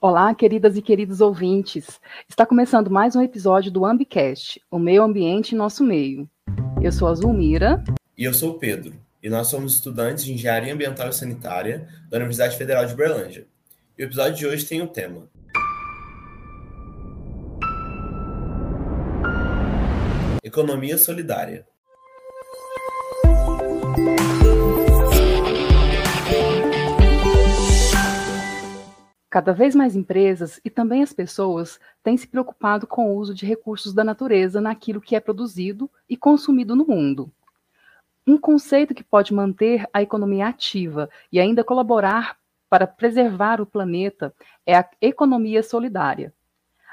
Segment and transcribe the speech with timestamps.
[0.00, 2.00] Olá, queridas e queridos ouvintes.
[2.28, 6.30] Está começando mais um episódio do Ambicast, o meio ambiente em nosso meio.
[6.80, 7.82] Eu sou a Zulmira.
[8.16, 8.94] E eu sou o Pedro.
[9.20, 13.48] E nós somos estudantes de Engenharia Ambiental e Sanitária da Universidade Federal de Berlândia.
[13.98, 15.28] E o episódio de hoje tem o tema
[20.44, 21.66] Economia Solidária.
[29.30, 33.44] Cada vez mais empresas e também as pessoas têm se preocupado com o uso de
[33.44, 37.30] recursos da natureza naquilo que é produzido e consumido no mundo.
[38.26, 42.38] Um conceito que pode manter a economia ativa e ainda colaborar
[42.70, 46.32] para preservar o planeta é a economia solidária.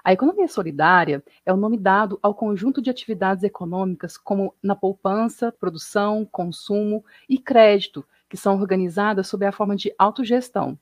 [0.03, 5.53] A economia solidária é o nome dado ao conjunto de atividades econômicas como na poupança,
[5.53, 10.77] produção, consumo e crédito, que são organizadas sob a forma de autogestão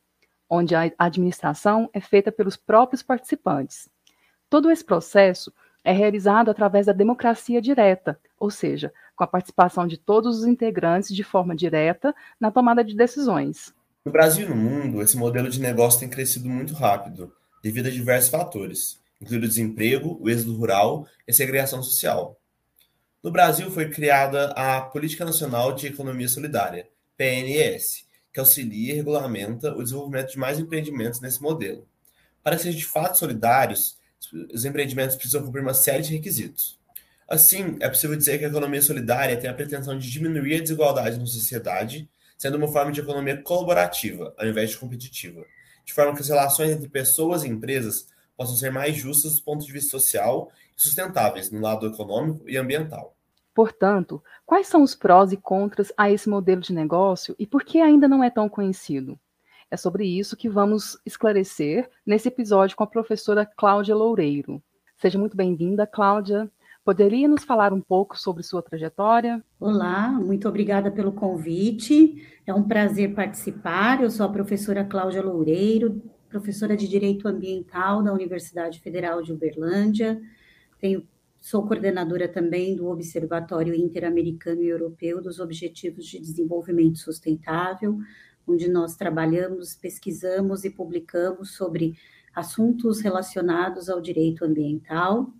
[0.54, 3.90] onde a administração é feita pelos próprios participantes.
[4.48, 5.52] Todo esse processo
[5.84, 11.16] é realizado através da democracia direta, ou seja, com a participação de todos os integrantes
[11.16, 13.74] de forma direta na tomada de decisões.
[14.06, 17.92] No Brasil e no mundo, esse modelo de negócio tem crescido muito rápido, devido a
[17.92, 22.38] diversos fatores, incluindo o desemprego, o êxodo rural e a segregação social.
[23.24, 26.88] No Brasil foi criada a Política Nacional de Economia Solidária,
[27.18, 31.88] PNS, que auxilia e regulamenta o desenvolvimento de mais empreendimentos nesse modelo.
[32.42, 33.98] Para ser de fato solidários,
[34.54, 36.80] os empreendimentos precisam cumprir uma série de requisitos.
[37.30, 41.20] Assim, é possível dizer que a economia solidária tem a pretensão de diminuir a desigualdade
[41.20, 45.46] na sociedade, sendo uma forma de economia colaborativa, ao invés de competitiva,
[45.86, 49.66] de forma que as relações entre pessoas e empresas possam ser mais justas do ponto
[49.66, 53.16] de vista social e sustentáveis no lado econômico e ambiental.
[53.54, 57.80] Portanto, quais são os prós e contras a esse modelo de negócio e por que
[57.80, 59.20] ainda não é tão conhecido?
[59.70, 64.62] É sobre isso que vamos esclarecer nesse episódio com a professora Cláudia Loureiro.
[64.98, 66.50] Seja muito bem-vinda, Cláudia.
[66.86, 69.44] Poderia nos falar um pouco sobre sua trajetória?
[69.60, 72.28] Olá, muito obrigada pelo convite.
[72.46, 74.04] É um prazer participar.
[74.04, 80.22] Eu sou a professora Cláudia Loureiro, professora de Direito Ambiental da Universidade Federal de Uberlândia.
[80.80, 81.08] Tenho
[81.44, 88.00] Sou coordenadora também do Observatório Interamericano e Europeu dos Objetivos de Desenvolvimento Sustentável,
[88.48, 91.98] onde nós trabalhamos, pesquisamos e publicamos sobre
[92.34, 95.34] assuntos relacionados ao direito ambiental.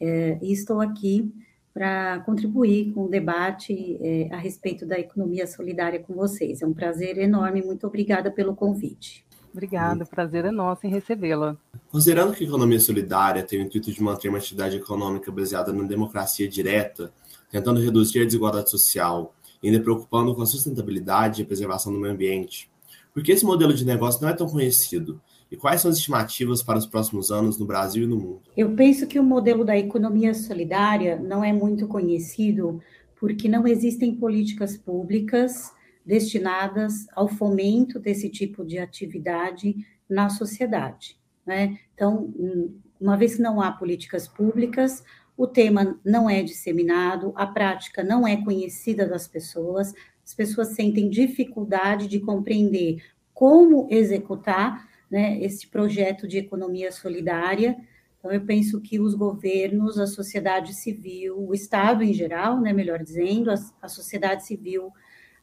[0.00, 1.32] É, e estou aqui
[1.72, 6.60] para contribuir com o debate é, a respeito da economia solidária com vocês.
[6.60, 9.25] É um prazer enorme, muito obrigada pelo convite.
[9.56, 11.56] Obrigada, o prazer é nosso em recebê-la.
[11.90, 15.84] Considerando que a economia solidária tem o intuito de manter uma atividade econômica baseada na
[15.84, 17.10] democracia direta,
[17.50, 21.98] tentando reduzir a desigualdade social e ainda preocupando com a sustentabilidade e a preservação do
[21.98, 22.70] meio ambiente,
[23.14, 25.18] por que esse modelo de negócio não é tão conhecido?
[25.50, 28.42] E quais são as estimativas para os próximos anos no Brasil e no mundo?
[28.54, 32.78] Eu penso que o modelo da economia solidária não é muito conhecido
[33.18, 35.72] porque não existem políticas públicas
[36.06, 39.74] destinadas ao fomento desse tipo de atividade
[40.08, 41.18] na sociedade.
[41.44, 41.78] Né?
[41.94, 42.32] Então,
[43.00, 45.02] uma vez que não há políticas públicas,
[45.36, 49.92] o tema não é disseminado, a prática não é conhecida das pessoas,
[50.24, 53.02] as pessoas sentem dificuldade de compreender
[53.34, 57.76] como executar né, esse projeto de economia solidária.
[58.18, 63.02] Então, eu penso que os governos, a sociedade civil, o Estado em geral, né, melhor
[63.02, 64.90] dizendo, a, a sociedade civil,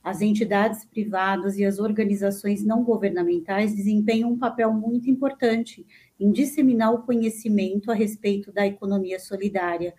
[0.04, 5.86] as entidades privadas e as organizações não governamentais desempenham um papel muito importante
[6.20, 9.94] em disseminar o conhecimento a respeito da economia solidária,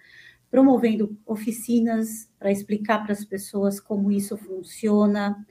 [0.51, 5.45] promovendo oficinas para explicar para as pessoas como isso funciona.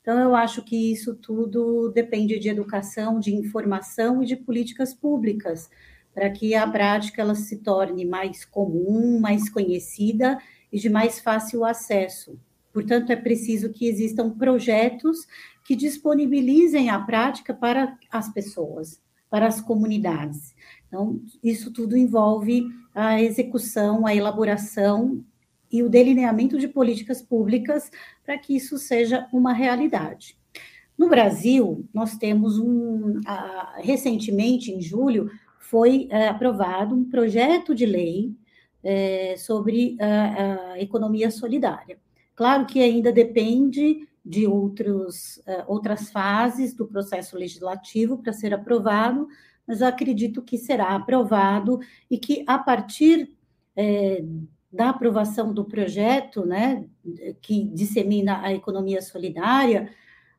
[0.00, 5.68] Então, eu acho que isso tudo depende de educação, de informação e de políticas públicas,
[6.14, 10.38] para que a prática ela se torne mais comum, mais conhecida
[10.72, 12.38] e de mais fácil acesso.
[12.78, 15.26] Portanto, é preciso que existam projetos
[15.64, 20.54] que disponibilizem a prática para as pessoas, para as comunidades.
[20.86, 25.24] Então, isso tudo envolve a execução, a elaboração
[25.72, 27.90] e o delineamento de políticas públicas
[28.24, 30.38] para que isso seja uma realidade.
[30.96, 33.18] No Brasil, nós temos um.
[33.78, 35.28] recentemente, em julho,
[35.58, 38.32] foi é, aprovado um projeto de lei
[38.84, 41.98] é, sobre a economia solidária.
[42.38, 49.26] Claro que ainda depende de outros, uh, outras fases do processo legislativo para ser aprovado,
[49.66, 53.36] mas acredito que será aprovado e que, a partir
[53.74, 54.24] é,
[54.72, 56.84] da aprovação do projeto, né,
[57.42, 59.90] que dissemina a economia solidária,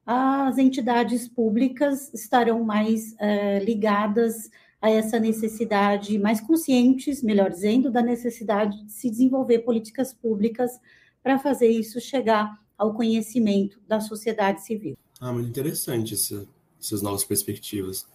[0.06, 4.50] as entidades públicas estarão mais uh, ligadas
[4.82, 10.80] a essa necessidade, mais conscientes, melhor dizendo, da necessidade de se desenvolver políticas públicas
[11.24, 14.98] para fazer isso chegar ao conhecimento da sociedade civil.
[15.20, 16.48] Ah, muito interessante essa,
[16.80, 18.08] essas novas perspectivas.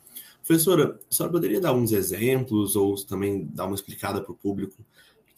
[0.47, 4.85] Professora, a senhora poderia dar uns exemplos ou também dar uma explicada para o público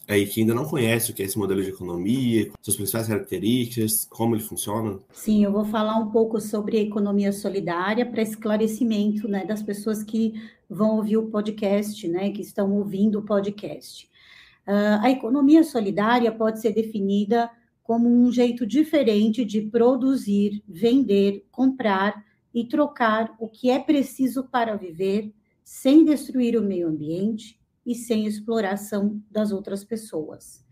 [0.09, 4.07] aí que ainda não conhece o que é esse modelo de economia, suas principais características,
[4.09, 4.99] como ele funciona?
[5.13, 10.03] Sim, eu vou falar um pouco sobre a economia solidária para esclarecimento né, das pessoas
[10.03, 10.35] que
[10.69, 14.09] vão ouvir o podcast, né, que estão ouvindo o podcast.
[14.67, 17.51] Uh, a economia solidária pode ser definida
[17.83, 24.77] como um jeito diferente de produzir, vender, comprar e trocar o que é preciso para
[24.77, 25.33] viver
[25.63, 30.65] sem destruir o meio ambiente e sem exploração das outras pessoas.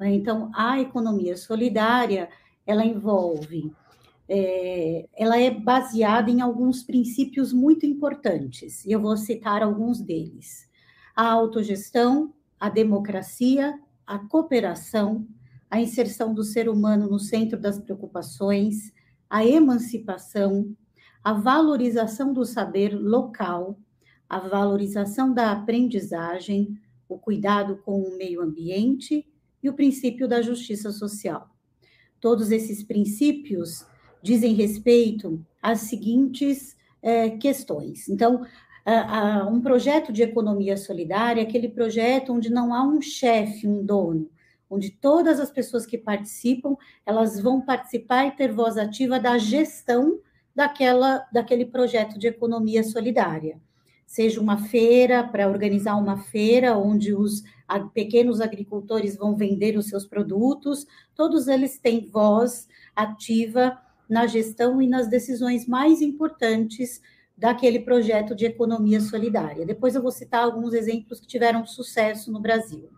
[0.00, 2.28] Então, a economia solidária,
[2.66, 3.72] ela envolve,
[4.28, 10.68] é, ela é baseada em alguns princípios muito importantes, e eu vou citar alguns deles.
[11.14, 13.76] A autogestão, a democracia,
[14.06, 15.26] a cooperação,
[15.68, 18.92] a inserção do ser humano no centro das preocupações,
[19.28, 20.72] a emancipação,
[21.24, 23.76] a valorização do saber local,
[24.28, 26.78] a valorização da aprendizagem,
[27.08, 29.26] o cuidado com o meio ambiente
[29.60, 31.50] e o princípio da justiça social.
[32.20, 33.84] Todos esses princípios
[34.22, 38.08] dizem respeito às seguintes é, questões.
[38.08, 38.46] Então,
[38.90, 44.28] a, um projeto de economia solidária aquele projeto onde não há um chefe, um dono,
[44.68, 46.76] onde todas as pessoas que participam,
[47.06, 50.18] elas vão participar e ter voz ativa da gestão
[50.54, 53.60] daquela, daquele projeto de economia solidária.
[54.06, 57.42] Seja uma feira, para organizar uma feira onde os
[57.94, 63.78] pequenos agricultores vão vender os seus produtos, todos eles têm voz ativa
[64.08, 67.00] na gestão e nas decisões mais importantes
[67.36, 69.66] daquele projeto de economia solidária.
[69.66, 72.90] Depois eu vou citar alguns exemplos que tiveram sucesso no Brasil.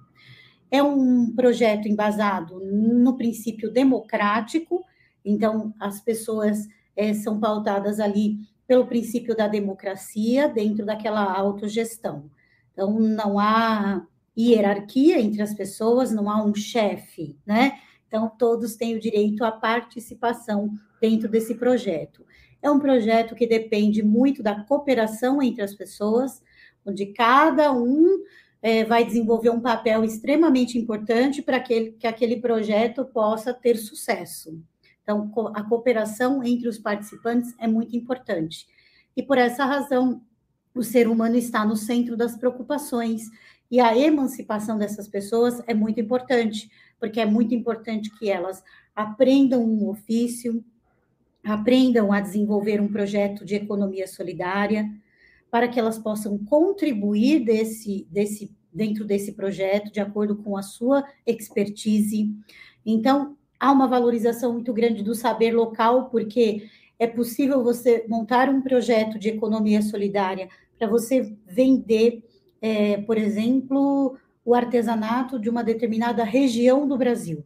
[0.70, 4.84] É um projeto embasado no princípio democrático,
[5.25, 6.66] então as pessoas
[6.96, 12.30] é, são pautadas ali pelo princípio da democracia dentro daquela autogestão.
[12.72, 14.04] Então, não há
[14.37, 17.78] hierarquia entre as pessoas, não há um chefe, né?
[18.08, 22.25] Então, todos têm o direito à participação dentro desse projeto.
[22.64, 26.43] É um projeto que depende muito da cooperação entre as pessoas,
[26.82, 28.25] onde cada um
[28.62, 34.58] é, vai desenvolver um papel extremamente importante para que, que aquele projeto possa ter sucesso.
[35.02, 38.66] Então, a cooperação entre os participantes é muito importante.
[39.14, 40.22] E por essa razão,
[40.75, 43.28] o ser humano está no centro das preocupações.
[43.70, 48.64] E a emancipação dessas pessoas é muito importante, porque é muito importante que elas
[48.96, 50.64] aprendam um ofício,
[51.44, 54.88] aprendam a desenvolver um projeto de economia solidária,
[55.50, 61.05] para que elas possam contribuir desse, desse, dentro desse projeto, de acordo com a sua
[61.26, 62.35] expertise.
[62.85, 66.69] Então, há uma valorização muito grande do saber local, porque
[66.99, 70.49] é possível você montar um projeto de economia solidária
[70.79, 72.25] para você vender,
[72.61, 77.44] é, por exemplo, o artesanato de uma determinada região do Brasil,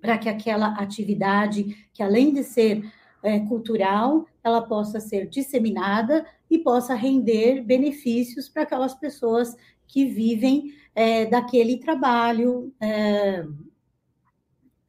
[0.00, 2.84] para que aquela atividade, que além de ser
[3.22, 9.56] é, cultural, ela possa ser disseminada e possa render benefícios para aquelas pessoas
[9.86, 13.44] que vivem é, daquele trabalho é,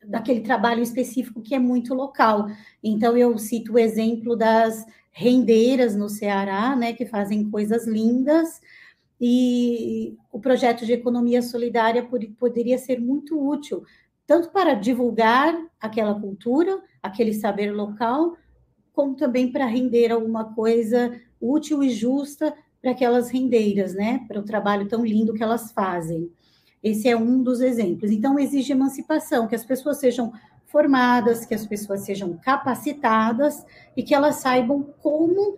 [0.09, 2.47] daquele trabalho específico que é muito local.
[2.83, 8.59] Então, eu cito o exemplo das rendeiras no Ceará, né, que fazem coisas lindas,
[9.21, 12.07] e o projeto de economia solidária
[12.37, 13.83] poderia ser muito útil,
[14.29, 18.37] tanto para divulgar aquela cultura, aquele saber local,
[18.93, 24.43] como também para render alguma coisa útil e justa para aquelas rendeiras, né, para o
[24.43, 26.31] trabalho tão lindo que elas fazem.
[26.83, 28.11] Esse é um dos exemplos.
[28.11, 30.31] Então, exige emancipação, que as pessoas sejam
[30.67, 33.65] formadas, que as pessoas sejam capacitadas
[33.97, 35.57] e que elas saibam como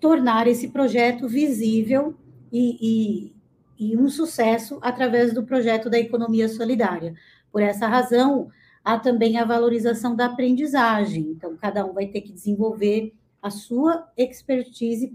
[0.00, 2.16] tornar esse projeto visível
[2.50, 3.30] e,
[3.78, 7.14] e, e um sucesso através do projeto da economia solidária.
[7.52, 8.50] Por essa razão,
[8.84, 11.22] há também a valorização da aprendizagem.
[11.30, 15.12] Então, cada um vai ter que desenvolver a sua expertise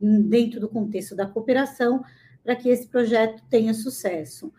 [0.00, 2.04] dentro do contexto da cooperação
[2.42, 4.52] para que esse projeto tenha sucesso.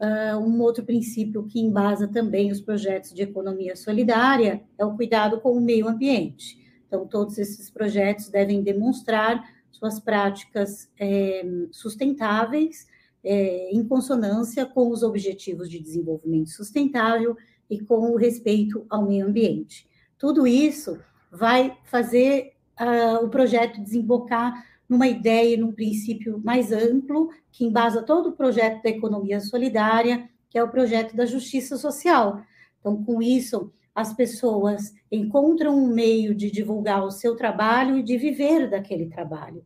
[0.00, 5.40] Uh, um outro princípio que embasa também os projetos de economia solidária é o cuidado
[5.40, 6.58] com o meio ambiente.
[6.86, 12.86] Então, todos esses projetos devem demonstrar suas práticas é, sustentáveis,
[13.24, 17.36] é, em consonância com os objetivos de desenvolvimento sustentável
[17.70, 19.88] e com o respeito ao meio ambiente.
[20.18, 20.98] Tudo isso
[21.30, 28.28] vai fazer uh, o projeto desembocar numa ideia, num princípio mais amplo, que embasa todo
[28.28, 32.42] o projeto da economia solidária, que é o projeto da justiça social.
[32.78, 38.18] Então, com isso, as pessoas encontram um meio de divulgar o seu trabalho e de
[38.18, 39.64] viver daquele trabalho.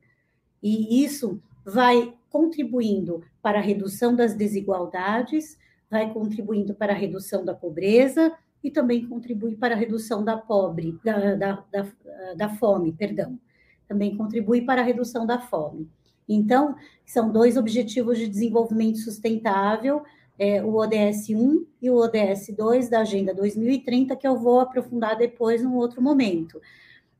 [0.63, 5.59] E isso vai contribuindo para a redução das desigualdades,
[5.91, 8.33] vai contribuindo para a redução da pobreza
[8.63, 11.87] e também contribui para a redução da pobre, da, da, da,
[12.37, 13.39] da fome, perdão.
[13.87, 15.89] Também contribui para a redução da fome.
[16.29, 20.03] Então, são dois objetivos de desenvolvimento sustentável,
[20.39, 25.17] é, o ODS 1 e o ODS 2 da Agenda 2030, que eu vou aprofundar
[25.17, 26.61] depois num outro momento.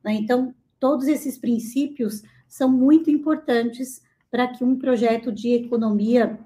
[0.03, 0.13] Né?
[0.13, 6.39] Então, todos esses princípios são muito importantes para que um projeto de economia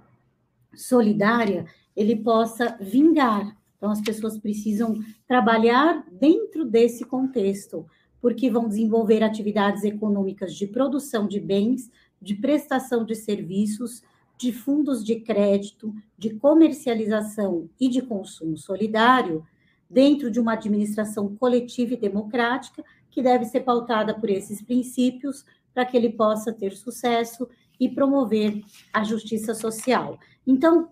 [0.75, 3.55] solidária ele possa vingar.
[3.77, 7.85] Então, as pessoas precisam trabalhar dentro desse contexto,
[8.21, 14.01] porque vão desenvolver atividades econômicas de produção de bens, de prestação de serviços,
[14.37, 19.45] de fundos de crédito, de comercialização e de consumo solidário,
[19.89, 25.85] dentro de uma administração coletiva e democrática, que deve ser pautada por esses princípios, para
[25.85, 27.47] que ele possa ter sucesso
[27.79, 30.19] e promover a justiça social.
[30.45, 30.89] Então,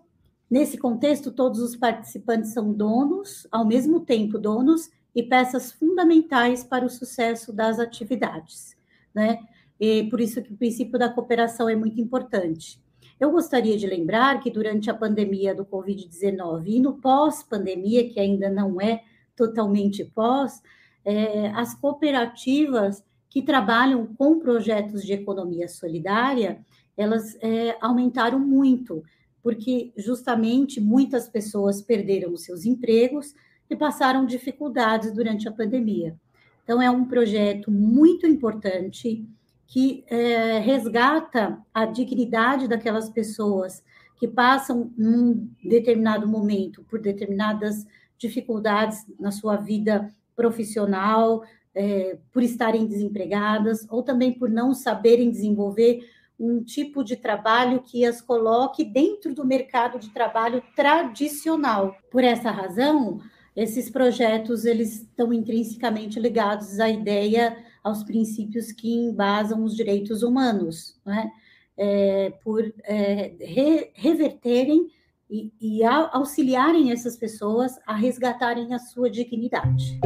[0.50, 6.84] nesse contexto, todos os participantes são donos, ao mesmo tempo donos e peças fundamentais para
[6.84, 8.76] o sucesso das atividades,
[9.14, 9.38] né?
[9.78, 12.80] E por isso que o princípio da cooperação é muito importante.
[13.18, 18.50] Eu gostaria de lembrar que durante a pandemia do Covid-19 e no pós-pandemia, que ainda
[18.50, 19.02] não é
[19.36, 20.62] totalmente pós,
[21.04, 26.60] é, as cooperativas que trabalham com projetos de economia solidária,
[26.94, 29.02] elas é, aumentaram muito,
[29.42, 33.34] porque justamente muitas pessoas perderam os seus empregos
[33.70, 36.14] e passaram dificuldades durante a pandemia.
[36.62, 39.26] Então, é um projeto muito importante
[39.66, 43.82] que é, resgata a dignidade daquelas pessoas
[44.18, 47.86] que passam num determinado momento por determinadas
[48.18, 51.42] dificuldades na sua vida profissional,
[51.74, 58.04] é, por estarem desempregadas, ou também por não saberem desenvolver um tipo de trabalho que
[58.04, 61.96] as coloque dentro do mercado de trabalho tradicional.
[62.10, 63.20] Por essa razão,
[63.54, 70.98] esses projetos eles estão intrinsecamente ligados à ideia aos princípios que embasam os direitos humanos,
[71.04, 71.30] né?
[71.76, 74.88] é, por é, re, reverterem
[75.30, 79.98] e, e auxiliarem essas pessoas a resgatarem a sua dignidade.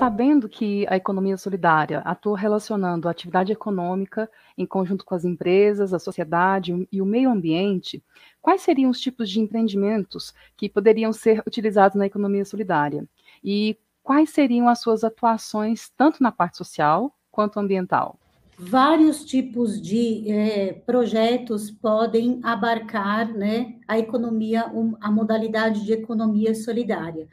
[0.00, 5.92] Sabendo que a economia solidária atua relacionando a atividade econômica em conjunto com as empresas,
[5.92, 8.02] a sociedade e o meio ambiente,
[8.40, 13.06] quais seriam os tipos de empreendimentos que poderiam ser utilizados na economia solidária?
[13.44, 18.18] E quais seriam as suas atuações, tanto na parte social quanto ambiental?
[18.58, 24.64] Vários tipos de é, projetos podem abarcar né, a economia,
[24.98, 27.28] a modalidade de economia solidária.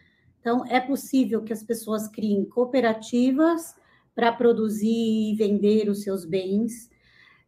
[0.48, 3.76] Então, é possível que as pessoas criem cooperativas
[4.16, 6.90] para produzir e vender os seus bens.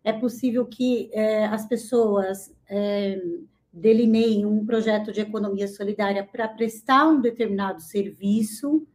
[0.04, 3.18] É possível que é, as pessoas é,
[3.72, 8.86] delineiem um projeto de economia solidária para prestar um determinado serviço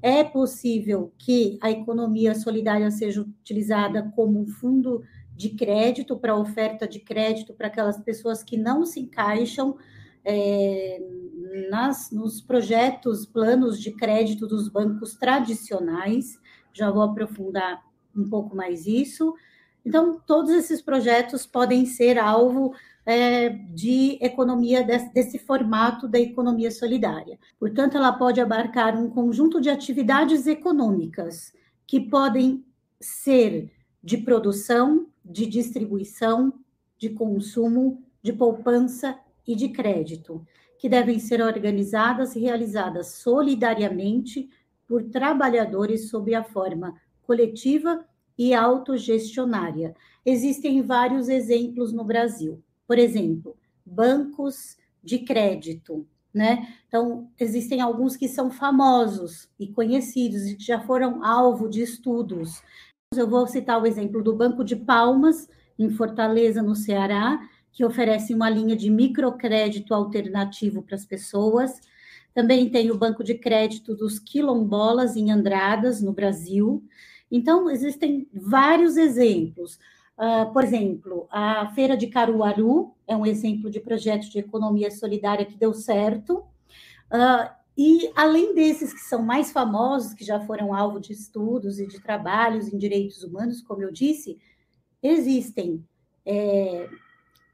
[0.00, 5.02] é possível que a economia solidária seja utilizada como um fundo
[5.34, 9.76] de crédito para oferta de crédito para aquelas pessoas que não se encaixam
[10.24, 11.00] é,
[11.70, 16.38] nas, nos projetos, planos de crédito dos bancos tradicionais.
[16.72, 17.82] Já vou aprofundar
[18.16, 19.34] um pouco mais isso.
[19.84, 22.74] Então, todos esses projetos podem ser alvo
[23.06, 27.38] é, de economia desse, desse, formato da economia solidária.
[27.58, 31.52] Portanto, ela pode abarcar um conjunto de atividades econômicas
[31.86, 32.64] que podem
[33.00, 33.72] ser
[34.02, 36.52] de produção, de distribuição,
[36.98, 40.44] de consumo, de poupança e de crédito,
[40.78, 44.48] que devem ser organizadas e realizadas solidariamente
[44.86, 48.04] por trabalhadores sob a forma coletiva
[48.36, 49.94] e autogestionária.
[50.24, 52.62] Existem vários exemplos no Brasil.
[52.86, 56.74] Por exemplo, bancos de crédito, né?
[56.88, 62.62] Então, existem alguns que são famosos e conhecidos e que já foram alvo de estudos.
[63.14, 67.40] Eu vou citar o exemplo do Banco de Palmas, em Fortaleza, no Ceará,
[67.72, 71.80] que oferece uma linha de microcrédito alternativo para as pessoas.
[72.34, 76.82] Também tem o Banco de Crédito dos Quilombolas, em Andradas, no Brasil.
[77.30, 79.78] Então, existem vários exemplos.
[80.18, 85.46] Uh, por exemplo, a Feira de Caruaru é um exemplo de projeto de economia solidária
[85.46, 86.44] que deu certo.
[87.10, 91.86] Uh, e além desses que são mais famosos, que já foram alvo de estudos e
[91.86, 94.38] de trabalhos em direitos humanos, como eu disse,
[95.02, 95.82] existem
[96.26, 96.88] é,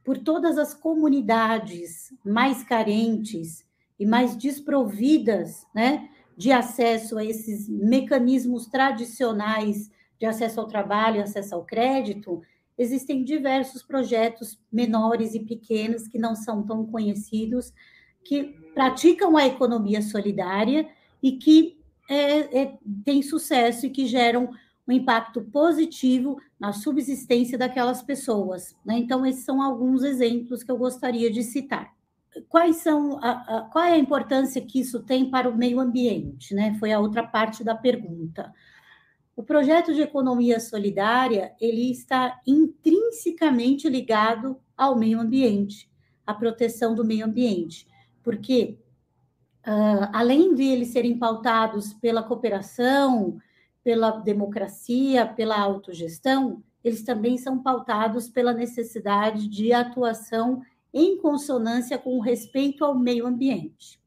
[0.07, 3.67] por todas as comunidades mais carentes
[3.99, 11.57] e mais desprovidas né, de acesso a esses mecanismos tradicionais de acesso ao trabalho, acesso
[11.57, 12.41] ao crédito,
[12.79, 17.73] existem diversos projetos menores e pequenos que não são tão conhecidos,
[18.23, 18.45] que
[18.75, 20.89] praticam a economia solidária
[21.21, 24.51] e que é, é, têm sucesso e que geram
[24.87, 28.77] um impacto positivo na subsistência daquelas pessoas.
[28.85, 28.99] Né?
[28.99, 31.95] Então, esses são alguns exemplos que eu gostaria de citar.
[32.49, 36.55] Quais são a, a, qual é a importância que isso tem para o meio ambiente?
[36.55, 36.77] Né?
[36.79, 38.53] Foi a outra parte da pergunta.
[39.35, 45.91] O projeto de economia solidária ele está intrinsecamente ligado ao meio ambiente,
[46.27, 47.87] à proteção do meio ambiente,
[48.23, 48.79] porque
[49.67, 53.39] uh, além de eles serem pautados pela cooperação,
[53.87, 60.61] pela democracia, pela autogestão, eles também são pautados pela necessidade de atuação
[60.93, 64.01] em consonância com o respeito ao meio ambiente.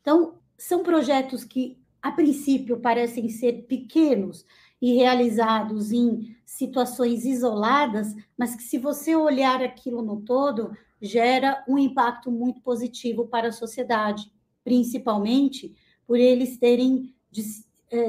[0.00, 4.46] Então, são projetos que a princípio parecem ser pequenos
[4.80, 11.76] e realizados em situações isoladas, mas que se você olhar aquilo no todo, gera um
[11.76, 14.32] impacto muito positivo para a sociedade,
[14.64, 15.76] principalmente
[16.06, 17.14] por eles terem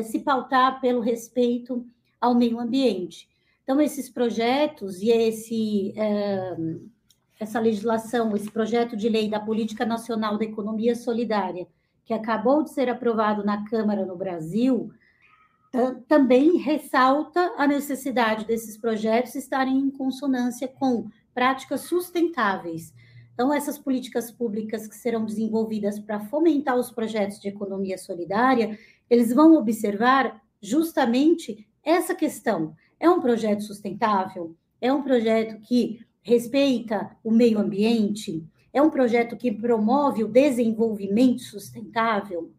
[0.03, 1.85] se pautar pelo respeito
[2.19, 3.29] ao meio ambiente.
[3.63, 6.57] Então, esses projetos e esse, eh,
[7.39, 11.67] essa legislação, esse projeto de lei da Política Nacional da Economia Solidária,
[12.05, 14.91] que acabou de ser aprovado na Câmara no Brasil,
[16.07, 22.93] também ressalta a necessidade desses projetos estarem em consonância com práticas sustentáveis.
[23.33, 28.77] Então, essas políticas públicas que serão desenvolvidas para fomentar os projetos de economia solidária,
[29.13, 32.76] eles vão observar justamente essa questão.
[32.99, 34.56] É um projeto sustentável?
[34.82, 38.43] É um projeto que respeita o meio ambiente?
[38.73, 42.52] É um projeto que promove o desenvolvimento sustentável?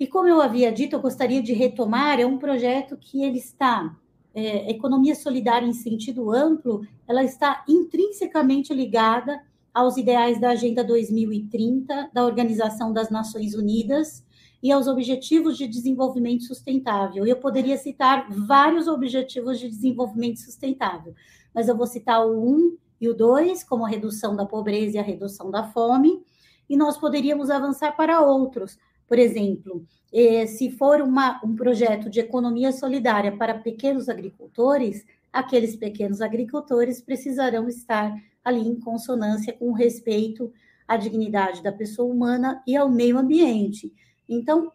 [0.00, 3.94] E como eu havia dito, eu gostaria de retomar, é um projeto que ele está,
[4.34, 9.38] é, economia solidária em sentido amplo, ela está intrinsecamente ligada
[9.74, 14.24] aos ideais da Agenda 2030 da Organização das Nações Unidas
[14.62, 17.26] e aos Objetivos de Desenvolvimento Sustentável.
[17.26, 21.14] Eu poderia citar vários Objetivos de Desenvolvimento Sustentável,
[21.52, 25.00] mas eu vou citar o 1 e o 2, como a redução da pobreza e
[25.00, 26.22] a redução da fome,
[26.70, 28.78] e nós poderíamos avançar para outros.
[29.08, 35.74] Por exemplo, eh, se for uma, um projeto de economia solidária para pequenos agricultores, aqueles
[35.74, 40.52] pequenos agricultores precisarão estar ali em consonância com respeito
[40.86, 43.92] à dignidade da pessoa humana e ao meio ambiente.
[44.28, 44.72] Então,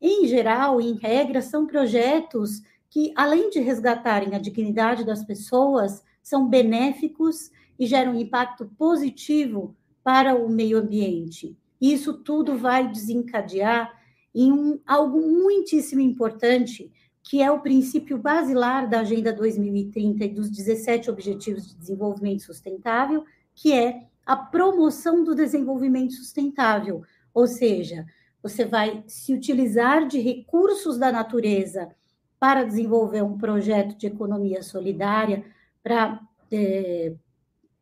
[0.00, 6.48] em geral, em regra, são projetos que, além de resgatarem a dignidade das pessoas, são
[6.48, 11.56] benéficos e geram impacto positivo para o meio ambiente.
[11.80, 13.92] Isso tudo vai desencadear
[14.34, 16.90] em um, algo muitíssimo importante,
[17.22, 23.24] que é o princípio basilar da Agenda 2030 e dos 17 Objetivos de Desenvolvimento Sustentável,
[23.54, 27.02] que é a promoção do desenvolvimento sustentável,
[27.32, 28.06] ou seja,
[28.44, 31.88] você vai se utilizar de recursos da natureza
[32.38, 35.42] para desenvolver um projeto de economia solidária,
[35.82, 36.20] para
[36.52, 37.14] é,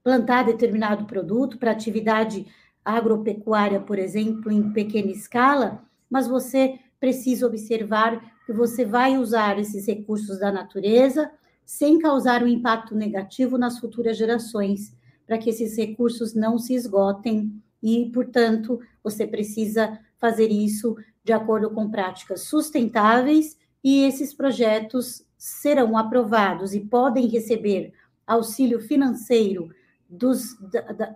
[0.05, 2.47] plantar determinado produto, para atividade
[2.85, 9.85] agropecuária, por exemplo, em pequena escala, mas você precisa observar que você vai usar esses
[9.85, 11.29] recursos da natureza
[11.65, 14.97] sem causar um impacto negativo nas futuras gerações,
[15.27, 21.69] para que esses recursos não se esgotem e, portanto, você precisa fazer isso de acordo
[21.71, 27.93] com práticas sustentáveis e esses projetos serão aprovados e podem receber
[28.25, 29.69] auxílio financeiro
[30.09, 30.57] dos,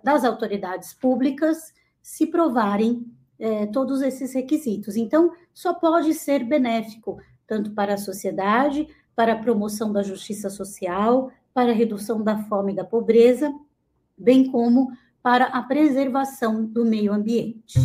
[0.03, 3.05] das autoridades públicas se provarem
[3.39, 4.97] é, todos esses requisitos.
[4.97, 7.17] Então, só pode ser benéfico,
[7.47, 12.73] tanto para a sociedade, para a promoção da justiça social, para a redução da fome
[12.73, 13.53] e da pobreza,
[14.17, 14.91] bem como
[15.23, 17.79] para a preservação do meio ambiente.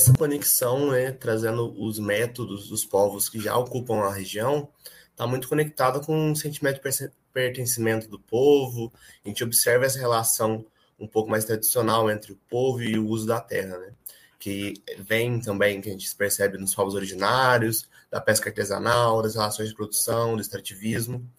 [0.00, 4.66] Essa conexão, né, trazendo os métodos dos povos que já ocupam a região,
[5.10, 8.90] está muito conectada com o sentimento de pertencimento do povo.
[9.22, 10.64] A gente observa essa relação
[10.98, 13.92] um pouco mais tradicional entre o povo e o uso da terra, né?
[14.38, 19.68] Que vem também, que a gente percebe nos povos originários, da pesca artesanal, das relações
[19.68, 21.30] de produção, do extrativismo.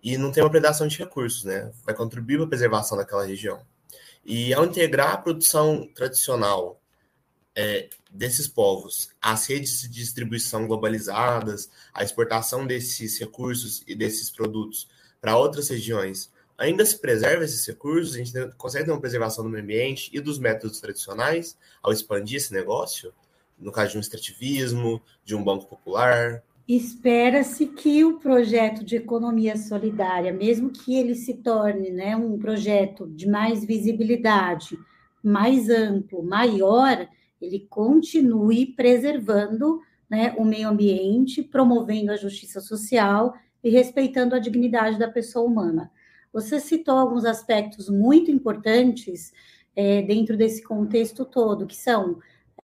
[0.00, 1.72] E não tem uma predação de recursos, né?
[1.84, 3.66] Vai contribuir para a preservação daquela região.
[4.24, 6.80] E ao integrar a produção tradicional
[7.56, 14.88] é, desses povos às redes de distribuição globalizadas, a exportação desses recursos e desses produtos
[15.20, 18.14] para outras regiões, ainda se preserva esses recursos?
[18.14, 22.36] A gente consegue ter uma preservação do meio ambiente e dos métodos tradicionais ao expandir
[22.36, 23.12] esse negócio?
[23.58, 26.42] No caso de um extrativismo, de um banco popular?
[26.68, 33.06] Espera-se que o projeto de economia solidária, mesmo que ele se torne né, um projeto
[33.06, 34.76] de mais visibilidade,
[35.22, 37.08] mais amplo, maior,
[37.40, 44.98] ele continue preservando né, o meio ambiente, promovendo a justiça social e respeitando a dignidade
[44.98, 45.90] da pessoa humana.
[46.32, 49.32] Você citou alguns aspectos muito importantes
[49.74, 52.18] é, dentro desse contexto todo, que são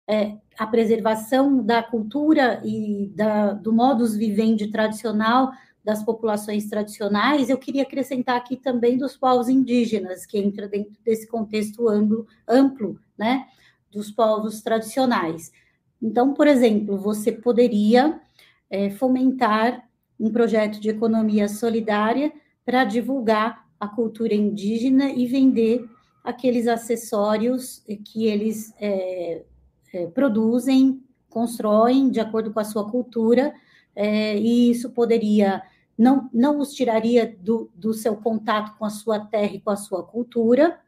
[0.06, 5.52] é, a preservação da cultura e da, do modus vivendi tradicional
[5.84, 11.26] das populações tradicionais, eu queria acrescentar aqui também dos povos indígenas, que entra dentro desse
[11.26, 13.46] contexto amplo, amplo né,
[13.92, 15.52] dos povos tradicionais.
[16.00, 18.20] Então, por exemplo, você poderia
[18.68, 22.32] é, fomentar um projeto de economia solidária
[22.64, 25.84] para divulgar a cultura indígena e vender
[26.24, 29.44] aqueles acessórios que eles é,
[29.92, 33.52] é, produzem, constroem de acordo com a sua cultura,
[33.94, 35.62] é, e isso poderia
[35.98, 39.76] não, não os tiraria do, do seu contato com a sua terra e com a
[39.76, 40.80] sua cultura,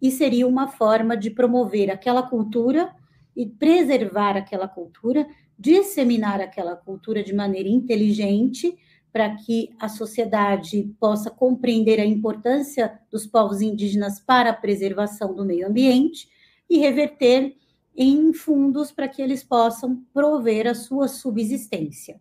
[0.00, 2.94] e seria uma forma de promover aquela cultura
[3.36, 5.26] e preservar aquela cultura,
[5.58, 8.76] disseminar aquela cultura de maneira inteligente,
[9.12, 15.44] para que a sociedade possa compreender a importância dos povos indígenas para a preservação do
[15.44, 16.28] meio ambiente
[16.68, 17.56] e reverter
[17.96, 22.20] em fundos para que eles possam prover a sua subsistência.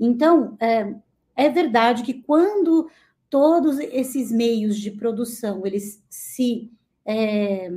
[0.00, 0.94] Então, é,
[1.36, 2.88] é verdade que quando
[3.28, 6.70] todos esses meios de produção eles se
[7.04, 7.70] é,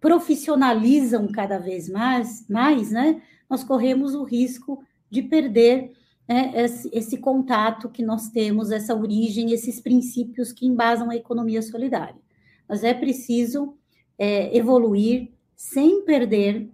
[0.00, 5.92] profissionalizam cada vez mais, mais, né, nós corremos o risco de perder
[6.28, 11.62] né, esse, esse, contato que nós temos, essa origem, esses princípios que embasam a economia
[11.62, 12.20] solidária.
[12.68, 13.76] Mas é preciso
[14.18, 16.70] é, evoluir sem perder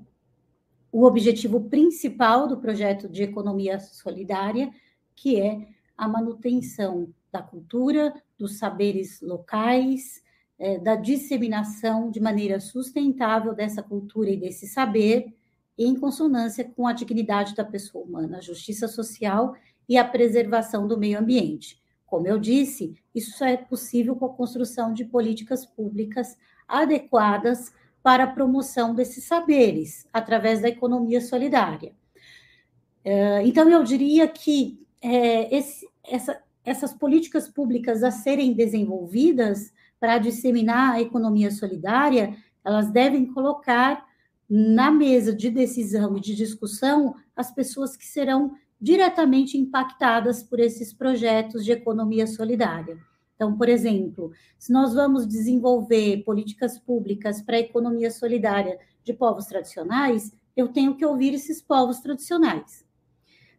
[0.93, 4.73] o objetivo principal do projeto de economia solidária,
[5.15, 10.23] que é a manutenção da cultura, dos saberes locais,
[10.61, 15.35] é, da disseminação de maneira sustentável dessa cultura e desse saber,
[15.79, 19.55] em consonância com a dignidade da pessoa humana, a justiça social
[19.89, 21.81] e a preservação do meio ambiente.
[22.05, 26.37] Como eu disse, isso é possível com a construção de políticas públicas
[26.69, 31.95] adequadas para a promoção desses saberes, através da economia solidária.
[33.03, 40.19] É, então, eu diria que é, esse, essa, essas políticas públicas a serem desenvolvidas para
[40.19, 42.35] disseminar a economia solidária,
[42.65, 44.05] elas devem colocar
[44.49, 50.93] na mesa de decisão e de discussão as pessoas que serão diretamente impactadas por esses
[50.93, 52.99] projetos de economia solidária.
[53.37, 59.47] Então, por exemplo, se nós vamos desenvolver políticas públicas para a economia solidária de povos
[59.47, 62.85] tradicionais, eu tenho que ouvir esses povos tradicionais.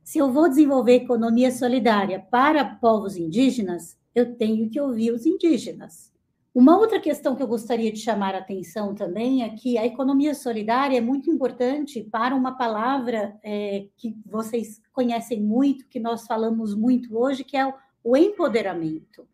[0.04, 6.12] Se eu vou desenvolver economia solidária para povos indígenas, eu tenho que ouvir os indígenas.
[6.54, 10.36] Uma outra questão que eu gostaria de chamar a atenção também é que a economia
[10.36, 16.76] solidária é muito importante para uma palavra é, que vocês conhecem muito, que nós falamos
[16.76, 19.26] muito hoje, que é o, empoderamento.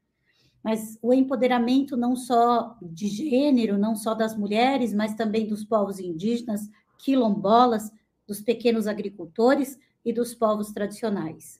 [0.63, 5.99] Mas o empoderamento não só de gênero, não só das mulheres, mas também dos povos
[5.99, 7.91] indígenas, quilombolas,
[8.27, 11.59] dos pequenos agricultores e dos povos tradicionais.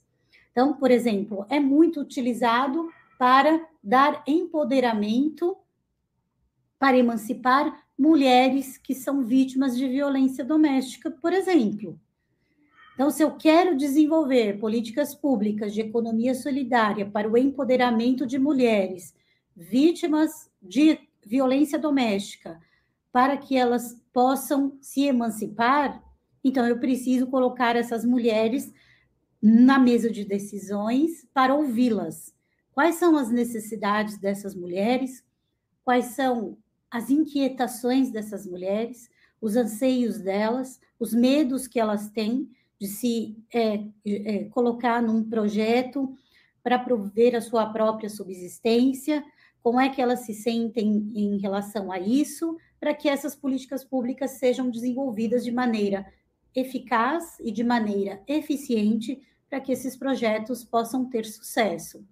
[0.51, 5.55] Então, por exemplo, é muito utilizado para dar empoderamento,
[6.77, 11.97] para emancipar mulheres que são vítimas de violência doméstica, por exemplo.
[12.93, 19.15] Então, se eu quero desenvolver políticas públicas de economia solidária para o empoderamento de mulheres
[19.55, 22.59] vítimas de violência doméstica,
[23.09, 26.03] para que elas possam se emancipar,
[26.43, 28.69] então eu preciso colocar essas mulheres
[29.41, 32.36] na mesa de decisões para ouvi-las.
[32.77, 35.25] Quais são as necessidades dessas mulheres?
[35.83, 36.59] Quais são
[36.91, 39.09] as inquietações dessas mulheres?
[39.41, 40.79] Os anseios delas?
[40.99, 42.47] Os medos que elas têm
[42.79, 46.15] de se é, é, colocar num projeto
[46.61, 49.23] para prover a sua própria subsistência?
[49.63, 52.59] Como é que elas se sentem em relação a isso?
[52.79, 56.05] Para que essas políticas públicas sejam desenvolvidas de maneira
[56.53, 62.05] eficaz e de maneira eficiente para que esses projetos possam ter sucesso.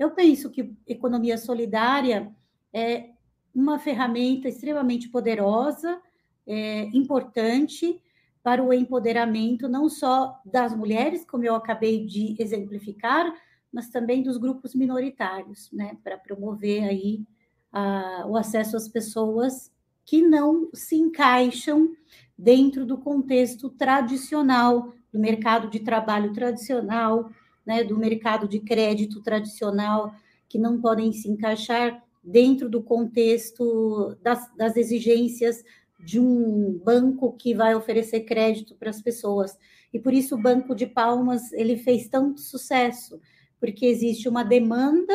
[0.00, 2.34] Eu penso que economia solidária
[2.72, 3.10] é,
[3.54, 6.00] uma ferramenta extremamente poderosa,
[6.46, 8.02] é, importante
[8.42, 13.30] para o empoderamento não só das mulheres, como eu acabei de exemplificar,
[13.70, 17.22] mas também dos grupos minoritários, né, para promover aí
[17.70, 19.70] a, o acesso às pessoas
[20.06, 21.94] que não se encaixam
[22.38, 27.30] dentro do contexto tradicional do mercado de trabalho tradicional,
[27.70, 30.12] né, do mercado de crédito tradicional,
[30.48, 35.62] que não podem se encaixar dentro do contexto das, das exigências
[36.04, 39.56] de um banco que vai oferecer crédito para as pessoas.
[39.92, 43.20] E por isso o Banco de Palmas ele fez tanto sucesso,
[43.60, 45.14] porque existe uma demanda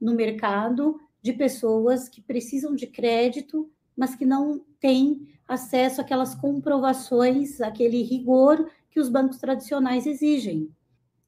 [0.00, 7.60] no mercado de pessoas que precisam de crédito, mas que não têm acesso àquelas comprovações,
[7.60, 10.70] aquele rigor que os bancos tradicionais exigem.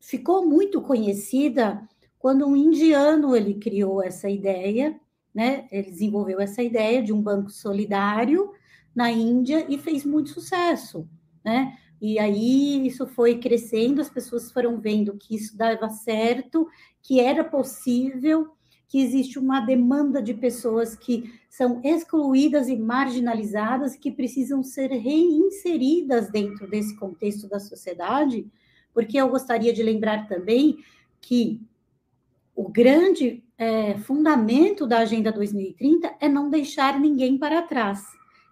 [0.02, 1.88] Ficou muito conhecida
[2.18, 4.98] quando um indiano ele criou essa ideia,
[5.32, 5.68] né?
[5.70, 8.50] Ele desenvolveu essa ideia de um banco solidário
[8.92, 11.08] na Índia e fez muito sucesso,
[11.44, 11.78] né?
[12.00, 16.66] E aí isso foi crescendo, as pessoas foram vendo que isso dava certo,
[17.00, 18.48] que era possível,
[18.88, 26.28] que existe uma demanda de pessoas que são excluídas e marginalizadas, que precisam ser reinseridas
[26.28, 28.50] dentro desse contexto da sociedade,
[28.92, 30.78] porque eu gostaria de lembrar também
[31.20, 31.60] que
[32.54, 38.04] o grande é, fundamento da Agenda 2030 é não deixar ninguém para trás.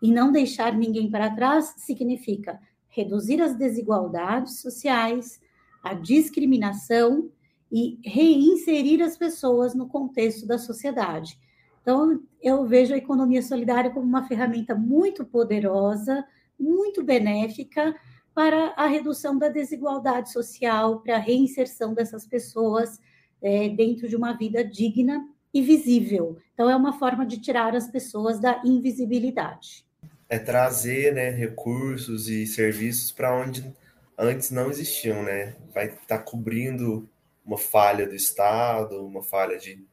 [0.03, 5.41] E não deixar ninguém para trás significa reduzir as desigualdades sociais,
[5.83, 7.31] a discriminação
[7.71, 11.39] e reinserir as pessoas no contexto da sociedade.
[11.83, 16.25] Então, eu vejo a economia solidária como uma ferramenta muito poderosa,
[16.59, 17.95] muito benéfica
[18.35, 23.01] para a redução da desigualdade social, para a reinserção dessas pessoas
[23.43, 26.37] é, dentro de uma vida digna e visível.
[26.55, 29.85] Então, é uma forma de tirar as pessoas da invisibilidade
[30.31, 33.75] é trazer né, recursos e serviços para onde
[34.17, 35.57] antes não existiam, né?
[35.75, 37.09] Vai estar tá cobrindo
[37.45, 39.85] uma falha do Estado, uma falha de,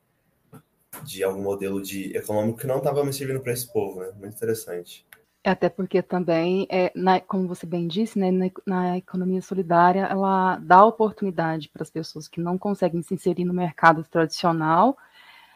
[1.04, 4.12] de algum modelo de econômico que não estava me servindo para esse povo, né?
[4.20, 5.04] Muito interessante.
[5.44, 10.02] É, até porque também, é, na, como você bem disse, né, na, na, economia solidária,
[10.06, 14.98] ela dá oportunidade para as pessoas que não conseguem se inserir no mercado tradicional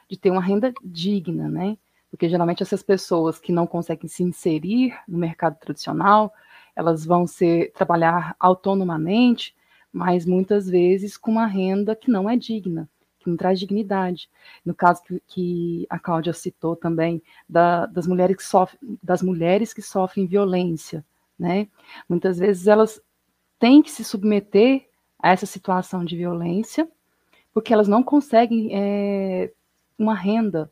[0.10, 1.78] de ter uma renda digna, né?
[2.12, 6.34] porque geralmente essas pessoas que não conseguem se inserir no mercado tradicional,
[6.76, 9.56] elas vão ser trabalhar autonomamente,
[9.92, 12.88] mas muitas vezes com uma renda que não é digna,
[13.22, 14.30] que não traz dignidade.
[14.66, 19.74] No caso que, que a Cláudia citou também da, das mulheres que sofrem, das mulheres
[19.74, 21.06] que sofrem violência,
[21.38, 21.68] né?
[22.10, 23.02] Muitas vezes elas
[23.60, 24.88] têm que se submeter
[25.20, 26.90] a essa situação de violência,
[27.54, 29.52] porque elas não conseguem é,
[29.98, 30.72] uma renda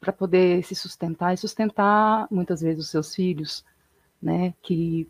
[0.00, 3.64] para poder se sustentar e sustentar muitas vezes os seus filhos,
[4.22, 4.54] né?
[4.62, 5.08] Que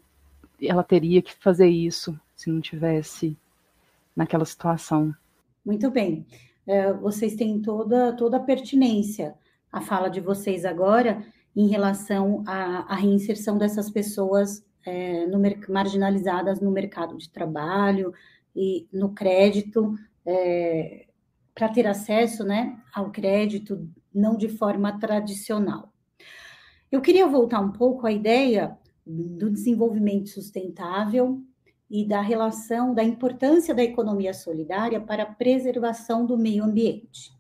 [0.63, 3.37] ela teria que fazer isso se não tivesse
[4.15, 5.15] naquela situação.
[5.65, 6.27] Muito bem.
[6.67, 9.35] É, vocês têm toda, toda a pertinência
[9.75, 16.61] a fala de vocês agora em relação à, à reinserção dessas pessoas é, no, marginalizadas
[16.61, 18.13] no mercado de trabalho
[18.55, 21.07] e no crédito, é,
[21.53, 25.93] para ter acesso né, ao crédito não de forma tradicional.
[26.91, 31.43] Eu queria voltar um pouco à ideia do desenvolvimento sustentável
[31.91, 37.33] e da relação da importância da economia solidária para a preservação do meio ambiente.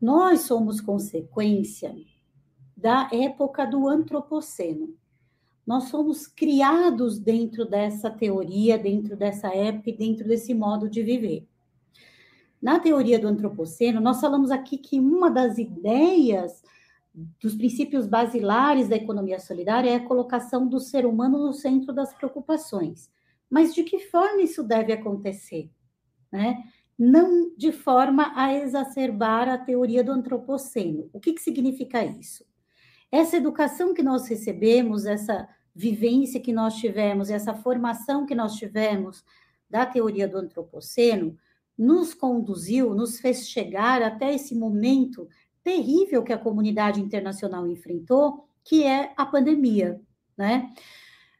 [0.00, 1.94] Nós somos consequência
[2.76, 4.94] da época do antropoceno.
[5.64, 11.46] Nós somos criados dentro dessa teoria, dentro dessa época dentro desse modo de viver.
[12.60, 16.62] Na teoria do antropoceno, nós falamos aqui que uma das ideias
[17.40, 22.14] dos princípios basilares da economia solidária é a colocação do ser humano no centro das
[22.14, 23.10] preocupações.
[23.52, 25.70] Mas de que forma isso deve acontecer?
[26.32, 26.64] Né?
[26.98, 31.10] Não de forma a exacerbar a teoria do antropoceno.
[31.12, 32.46] O que, que significa isso?
[33.10, 39.22] Essa educação que nós recebemos, essa vivência que nós tivemos, essa formação que nós tivemos
[39.68, 41.36] da teoria do antropoceno,
[41.76, 45.28] nos conduziu, nos fez chegar até esse momento
[45.62, 50.00] terrível que a comunidade internacional enfrentou, que é a pandemia,
[50.38, 50.72] né?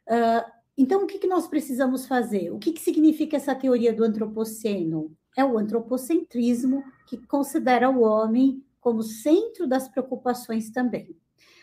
[0.07, 2.51] Uh, então, o que, que nós precisamos fazer?
[2.51, 5.15] O que, que significa essa teoria do antropoceno?
[5.37, 11.15] É o antropocentrismo que considera o homem como centro das preocupações também.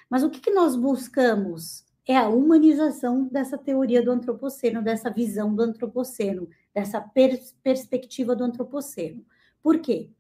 [0.09, 1.85] Mas o que, que nós buscamos?
[2.07, 8.43] É a humanização dessa teoria do antropoceno, dessa visão do antropoceno, dessa pers perspectiva do
[8.43, 9.25] antropoceno.
[9.63, 10.11] Por quê?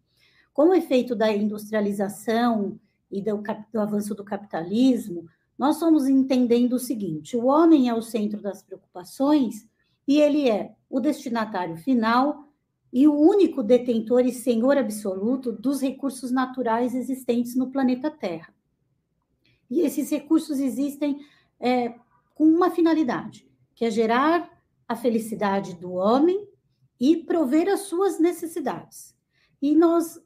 [0.53, 2.79] Com o efeito da industrialização
[3.11, 5.26] e do, do avanço do capitalismo,
[5.61, 9.68] nós estamos entendendo o seguinte: o homem é o centro das preocupações
[10.09, 12.49] e ele é o destinatário final
[12.90, 18.55] e o único detentor e senhor absoluto dos recursos naturais existentes no planeta Terra.
[19.70, 21.20] E esses recursos existem
[21.61, 21.94] é,
[22.35, 24.51] com uma finalidade, que é gerar
[24.88, 26.49] a felicidade do homem
[26.99, 29.14] e prover as suas necessidades.
[29.61, 30.18] E nós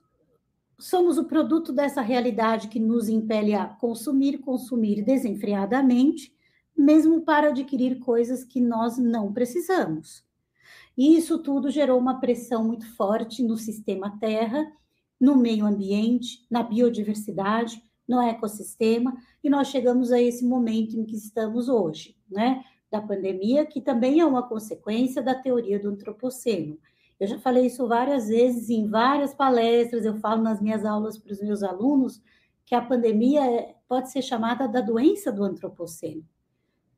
[0.79, 6.35] somos o produto dessa realidade que nos impele a consumir, consumir desenfreadamente,
[6.77, 10.25] mesmo para adquirir coisas que nós não precisamos.
[10.97, 14.71] E isso tudo gerou uma pressão muito forte no sistema Terra,
[15.21, 21.17] no meio ambiente, na biodiversidade, no ecossistema, e nós chegamos a esse momento em que
[21.17, 22.63] estamos hoje, né?
[22.91, 26.79] Da pandemia, que também é uma consequência da teoria do antropoceno.
[27.19, 31.33] Eu já falei isso várias vezes em várias palestras, eu falo nas minhas aulas para
[31.33, 32.21] os meus alunos
[32.67, 36.25] que a pandemia é, pode ser chamada da doença do antropoceno.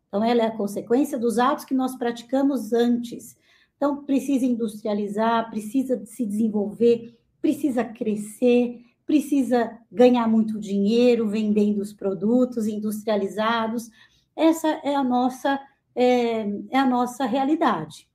[0.09, 3.37] Então, ela é a consequência dos atos que nós praticamos antes.
[3.77, 12.67] Então, precisa industrializar, precisa se desenvolver, precisa crescer, precisa ganhar muito dinheiro vendendo os produtos
[12.67, 13.91] industrializados.
[14.35, 15.61] Essa é a nossa,
[15.95, 18.09] é, é a nossa realidade.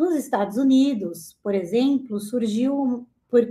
[0.00, 3.46] Nos Estados Unidos, por exemplo, surgiu por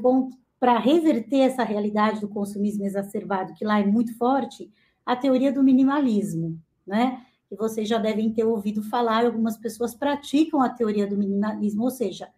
[0.59, 4.67] para reverter essa realidade do consumismo exacerbado, que lá é muito forte,
[5.05, 7.23] a teoria do minimalismo, né?
[7.47, 11.91] Que vocês já devem ter ouvido falar, algumas pessoas praticam a teoria do minimalismo, ou
[11.91, 12.29] seja,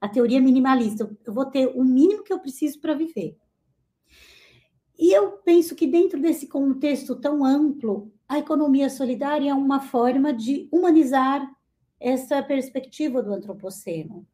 [0.00, 1.14] a teoria minimalista.
[1.22, 3.36] Eu vou ter o mínimo que eu preciso para viver.
[4.98, 10.32] E eu penso que dentro desse contexto tão amplo, a economia solidária é uma forma
[10.32, 11.46] de humanizar
[12.00, 14.26] essa perspectiva do antropoceno.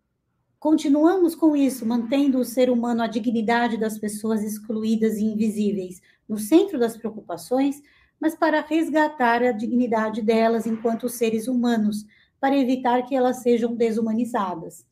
[0.58, 6.38] Continuamos com isso, mantendo o ser humano, a dignidade das pessoas excluídas e invisíveis no
[6.38, 7.82] centro das preocupações,
[8.20, 12.06] mas para resgatar a dignidade delas enquanto seres humanos,
[12.40, 14.86] para evitar que elas sejam desumanizadas.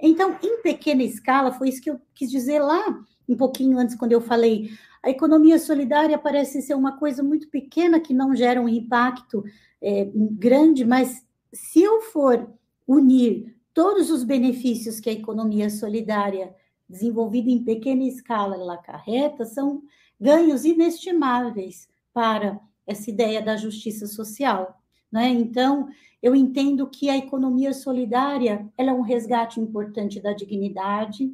[0.00, 4.12] Então, em pequena escala, foi isso que eu quis dizer lá um pouquinho antes, quando
[4.12, 4.70] eu falei,
[5.02, 9.44] a economia solidária parece ser uma coisa muito pequena que não gera um impacto
[9.82, 12.50] é, grande, mas se eu for
[12.86, 16.54] unir todos os benefícios que a economia solidária
[16.88, 19.82] desenvolvida em pequena escala ela acarreta, são
[20.18, 24.80] ganhos inestimáveis para essa ideia da justiça social.
[25.12, 25.28] Né?
[25.28, 25.88] Então,
[26.22, 31.32] eu entendo que a economia solidária ela é um resgate importante da dignidade,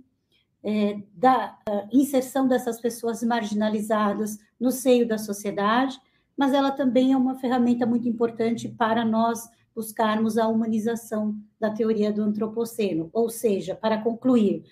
[0.63, 1.59] é, da
[1.93, 6.01] inserção dessas pessoas marginalizadas no seio da sociedade,
[6.37, 12.13] mas ela também é uma ferramenta muito importante para nós buscarmos a humanização da teoria
[12.13, 13.11] do antropoceno.
[13.13, 14.65] Ou seja, para concluir,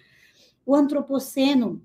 [0.65, 1.83] o antropoceno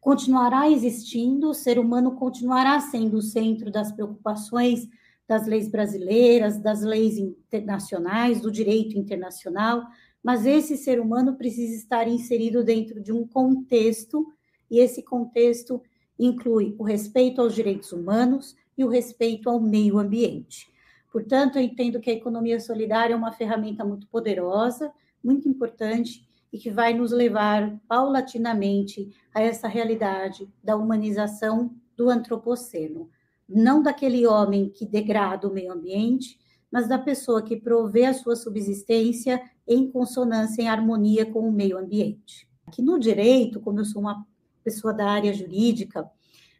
[0.00, 4.88] continuará existindo, o ser humano continuará sendo o centro das preocupações
[5.28, 9.84] das leis brasileiras, das leis internacionais, do direito internacional,
[10.24, 14.26] mas esse ser humano precisa estar inserido dentro de um contexto,
[14.70, 15.82] e esse contexto
[16.18, 20.72] inclui o respeito aos direitos humanos e o respeito ao meio ambiente.
[21.10, 24.92] Portanto, eu entendo que a economia solidária é uma ferramenta muito poderosa,
[25.22, 33.10] muito importante e que vai nos levar paulatinamente a essa realidade da humanização do antropoceno,
[33.48, 36.38] não daquele homem que degrada o meio ambiente,
[36.70, 41.78] mas da pessoa que provê a sua subsistência em consonância, em harmonia com o meio
[41.78, 42.48] ambiente.
[42.66, 44.26] Aqui no direito, como eu sou uma
[44.62, 46.08] pessoa da área jurídica,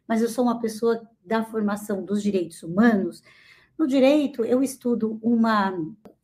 [0.07, 3.21] mas eu sou uma pessoa da formação dos direitos humanos,
[3.79, 5.73] no direito, eu estudo uma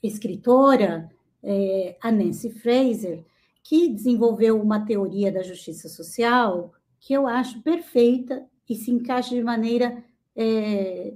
[0.04, 1.10] escritora,
[1.42, 3.24] é, a Nancy Fraser,
[3.64, 9.42] que desenvolveu uma teoria da justiça social que eu acho perfeita e se encaixa de
[9.42, 10.04] maneira
[10.36, 11.14] é,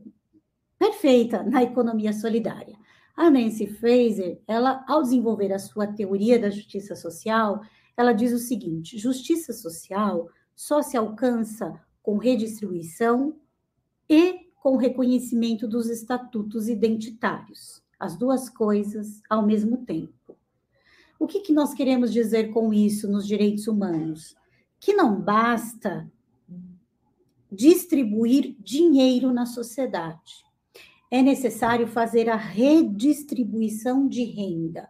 [0.77, 2.77] perfeita na economia solidária.
[3.17, 7.61] A Nancy Fraser, ela, ao desenvolver a sua teoria da justiça social,
[7.97, 13.35] ela diz o seguinte: justiça social só se alcança com redistribuição
[14.09, 20.37] e com o reconhecimento dos estatutos identitários, as duas coisas ao mesmo tempo.
[21.19, 24.35] O que, que nós queremos dizer com isso nos direitos humanos?
[24.79, 26.09] Que não basta
[27.51, 30.45] distribuir dinheiro na sociedade.
[31.11, 34.89] É necessário fazer a redistribuição de renda.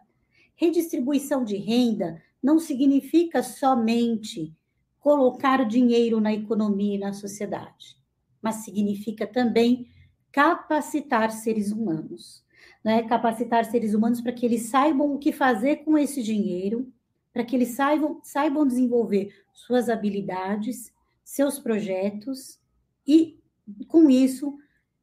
[0.54, 4.54] Redistribuição de renda não significa somente
[5.00, 7.99] colocar dinheiro na economia e na sociedade
[8.42, 9.88] mas significa também
[10.32, 12.44] capacitar seres humanos,
[12.84, 13.02] né?
[13.02, 16.92] Capacitar seres humanos para que eles saibam o que fazer com esse dinheiro,
[17.32, 20.92] para que eles saibam, saibam desenvolver suas habilidades,
[21.24, 22.58] seus projetos
[23.06, 23.38] e,
[23.86, 24.58] com isso,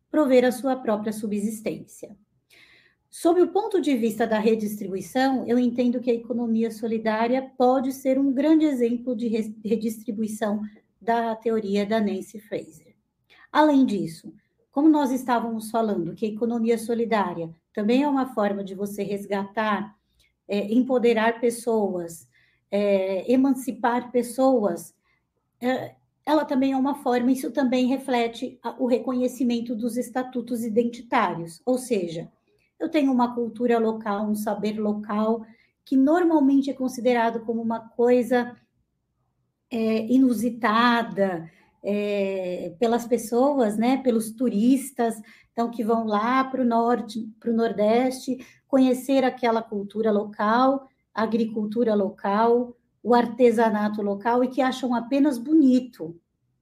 [0.10, 2.16] prover a sua própria subsistência.
[3.10, 8.20] Sob o ponto de vista da redistribuição, eu entendo que a economia solidária pode ser
[8.20, 9.28] um grande exemplo de
[9.64, 10.62] redistribuição
[11.02, 12.87] da teoria da Nancy Fraser.
[13.58, 14.32] Além disso,
[14.72, 19.96] como nós estávamos falando que a economia solidária também é uma forma de você resgatar,
[20.48, 22.30] é, empoderar pessoas,
[22.70, 24.94] é, emancipar pessoas,
[25.60, 31.80] é, ela também é uma forma, isso também reflete o reconhecimento dos estatutos identitários, ou
[31.80, 32.32] seja,
[32.80, 35.44] eu tenho uma cultura local, um saber local,
[35.84, 38.56] que normalmente é considerado como uma coisa
[39.72, 41.50] é, inusitada
[41.84, 45.16] é, pelas pessoas, né, pelos turistas,
[45.52, 51.96] então que vão lá para o norte, para o nordeste, conhecer aquela cultura local, agricultura
[51.96, 56.20] local, o artesanato local e que acham apenas bonito,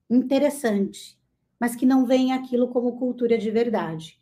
[0.10, 1.20] interessante,
[1.60, 4.20] mas que não veem aquilo como cultura de verdade.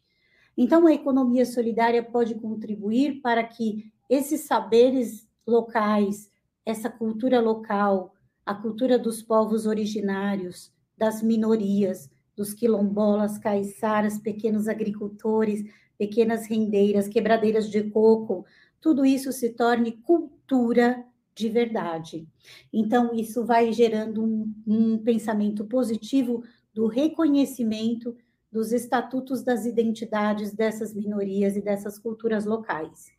[0.57, 6.31] Então, a economia solidária pode contribuir para que esses saberes locais,
[6.65, 8.13] essa cultura local,
[8.45, 10.72] a cultura dos povos originários,
[11.03, 15.61] das minorias, dos quilombolas, caiçaras, pequenos agricultores,
[15.97, 18.45] pequenas rendeiras, quebradeiras de coco,
[18.79, 22.25] tudo isso se torne cultura de verdade.
[22.71, 26.41] Então, isso vai gerando um, um pensamento positivo
[26.73, 28.15] do reconhecimento
[28.49, 33.11] dos estatutos das identidades dessas minorias e dessas culturas locais.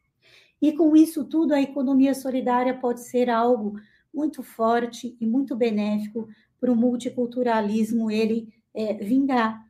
[0.62, 3.78] E com isso tudo, a economia solidária pode ser algo
[4.10, 6.26] muito forte e muito benéfico
[6.64, 9.68] para o multiculturalismo ele é, vingar.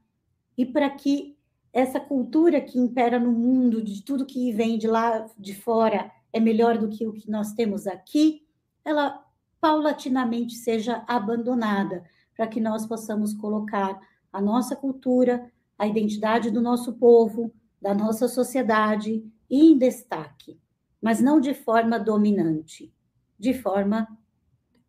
[0.56, 1.36] E para que
[1.72, 6.38] essa cultura que impera no mundo de tudo que vem de lá de fora é
[6.38, 8.46] melhor do que o que nós temos aqui,
[8.84, 9.20] ela
[9.60, 12.04] paulatinamente seja abandonada,
[12.36, 14.00] para que nós possamos colocar
[14.32, 20.60] a nossa cultura, a identidade do nosso povo, da nossa sociedade em destaque,
[21.02, 22.94] mas não de forma dominante,
[23.36, 24.06] de forma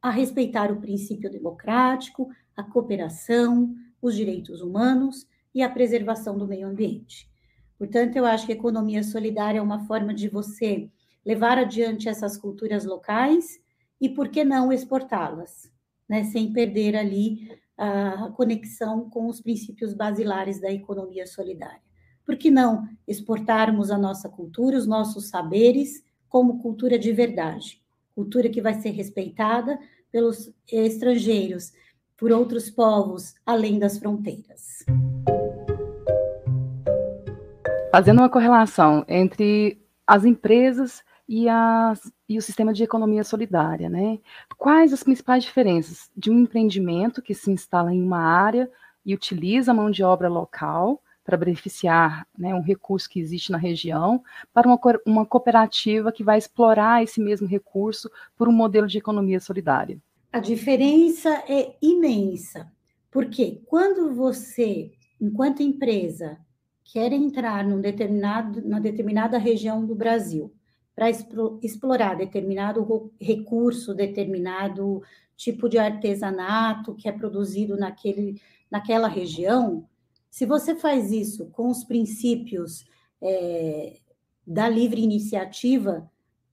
[0.05, 6.67] a respeitar o princípio democrático, a cooperação, os direitos humanos e a preservação do meio
[6.67, 7.27] ambiente.
[7.75, 10.91] Portanto, eu acho que economia solidária é uma forma de você
[11.25, 13.59] levar adiante essas culturas locais
[13.99, 15.71] e, por que não, exportá-las,
[16.07, 21.81] né, sem perder ali a conexão com os princípios basilares da economia solidária.
[22.23, 27.83] Por que não exportarmos a nossa cultura, os nossos saberes, como cultura de verdade?
[28.13, 29.79] Cultura que vai ser respeitada
[30.15, 31.73] pelos estrangeiros,
[32.15, 34.85] por outros povos além das fronteiras.
[37.91, 43.89] Fazendo uma correlação entre as empresas e, as, e o sistema de economia solidária.
[43.89, 44.19] Né?
[44.57, 48.71] Quais as principais diferenças de um empreendimento que se instala em uma área
[49.05, 53.57] e utiliza a mão de obra local para beneficiar né, um recurso que existe na
[53.57, 54.23] região,
[54.53, 59.39] para uma, uma cooperativa que vai explorar esse mesmo recurso por um modelo de economia
[59.39, 59.97] solidária?
[60.31, 62.71] A diferença é imensa,
[63.09, 66.37] porque quando você, enquanto empresa,
[66.83, 70.53] quer entrar num determinado, numa determinada região do Brasil,
[70.95, 75.01] para explorar determinado recurso, determinado
[75.35, 78.39] tipo de artesanato que é produzido naquele,
[78.71, 79.85] naquela região,
[80.35, 82.85] se você faz isso com os princípios
[83.21, 84.01] é,
[84.45, 86.11] da livre iniciativa,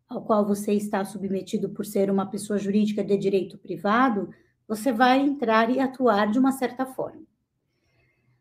[0.09, 4.33] ao qual você está submetido por ser uma pessoa jurídica de direito privado,
[4.69, 7.25] você vai entrar e atuar de uma certa forma.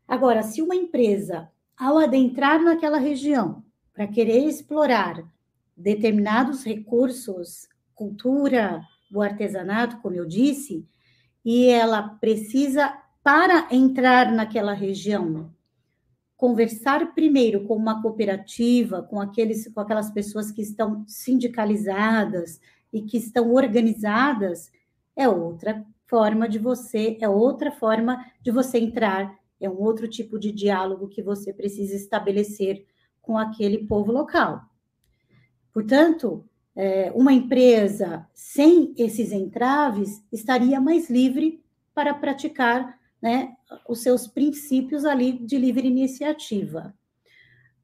[0.07, 3.65] Agora, se uma empresa, ao adentrar naquela região,
[3.95, 5.27] para querer explorar
[5.75, 8.79] determinados recursos, cultura,
[9.11, 10.87] o artesanato, como eu disse,
[11.43, 15.53] e ela precisa, para entrar naquela região,
[16.35, 22.59] conversar primeiro com uma cooperativa, com, aqueles, com aquelas pessoas que estão sindicalizadas
[22.91, 24.71] e que estão organizadas,
[25.15, 30.39] é outra forma de você, é outra forma de você entrar, é um outro tipo
[30.39, 32.85] de diálogo que você precisa estabelecer
[33.21, 34.63] com aquele povo local.
[35.71, 36.43] Portanto,
[36.75, 41.63] é, uma empresa sem esses entraves estaria mais livre
[41.93, 43.55] para praticar né,
[43.87, 46.93] os seus princípios ali de livre iniciativa.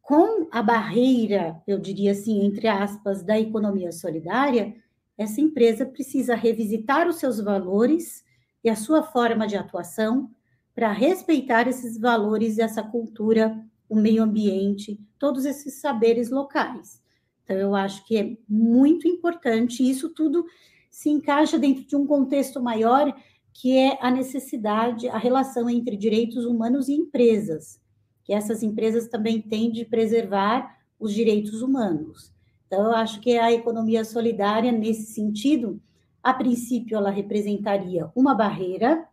[0.02, 4.74] Com a barreira, eu diria assim, entre aspas, da economia solidária,
[5.18, 8.24] essa empresa precisa revisitar os seus valores
[8.64, 10.30] e a sua forma de atuação
[10.74, 13.60] para respeitar esses valores essa cultura,
[13.90, 17.02] o meio ambiente, todos esses saberes locais.
[17.44, 20.46] Então, eu acho que é muito importante, isso tudo
[20.92, 23.14] se encaixa dentro de um contexto maior
[23.60, 27.82] que é a necessidade, a relação entre direitos humanos e empresas,
[28.24, 32.32] que essas empresas também têm de preservar os direitos humanos.
[32.68, 35.82] Então, eu acho que a economia solidária, nesse sentido,
[36.22, 39.08] a princípio, ela representaria uma barreira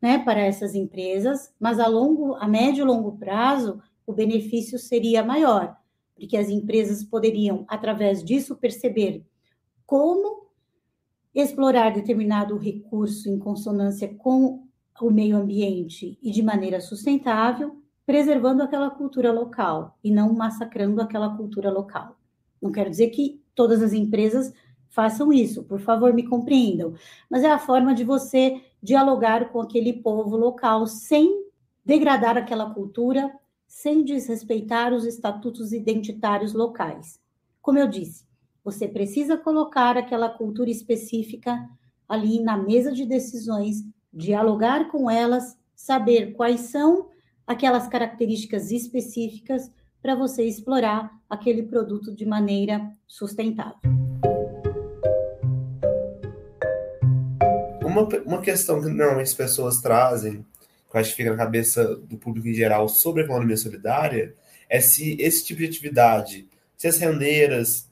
[0.00, 5.24] né, para essas empresas, mas a longo, a médio e longo prazo, o benefício seria
[5.24, 5.76] maior,
[6.14, 9.26] porque as empresas poderiam, através disso, perceber
[9.84, 10.46] como
[11.34, 14.66] explorar determinado recurso em consonância com
[15.00, 21.36] o meio ambiente e de maneira sustentável, preservando aquela cultura local e não massacrando aquela
[21.36, 22.16] cultura local.
[22.60, 24.52] Não quero dizer que todas as empresas
[24.88, 26.94] façam isso, por favor, me compreendam,
[27.30, 31.46] mas é a forma de você dialogar com aquele povo local sem
[31.84, 33.32] degradar aquela cultura,
[33.66, 37.18] sem desrespeitar os estatutos identitários locais.
[37.62, 38.24] Como eu disse,
[38.64, 41.68] você precisa colocar aquela cultura específica
[42.08, 47.08] ali na mesa de decisões, dialogar com elas, saber quais são
[47.46, 53.78] aquelas características específicas para você explorar aquele produto de maneira sustentável.
[57.84, 60.46] Uma, uma questão que normalmente as pessoas trazem,
[60.90, 64.34] que eu acho que fica na cabeça do público em geral sobre a economia solidária,
[64.68, 67.91] é se esse tipo de atividade, se as rendeiras,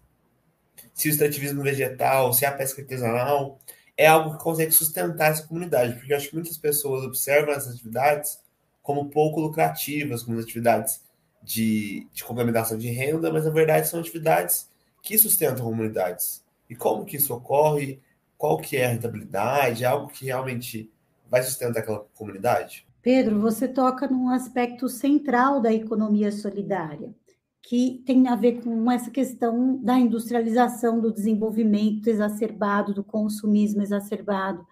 [1.01, 3.59] se o extrativismo vegetal, se a pesca artesanal,
[3.97, 7.75] é algo que consegue sustentar essa comunidade, porque eu acho que muitas pessoas observam essas
[7.75, 8.39] atividades
[8.83, 11.01] como pouco lucrativas, como atividades
[11.43, 14.69] de, de complementação de renda, mas na verdade são atividades
[15.03, 16.45] que sustentam comunidades.
[16.69, 17.99] E como que isso ocorre?
[18.37, 19.85] Qual que é a rentabilidade?
[19.85, 20.91] É algo que realmente
[21.31, 22.87] vai sustentar aquela comunidade?
[23.01, 27.15] Pedro, você toca num aspecto central da economia solidária,
[27.63, 34.67] que tem a ver com essa questão da industrialização, do desenvolvimento exacerbado, do consumismo exacerbado.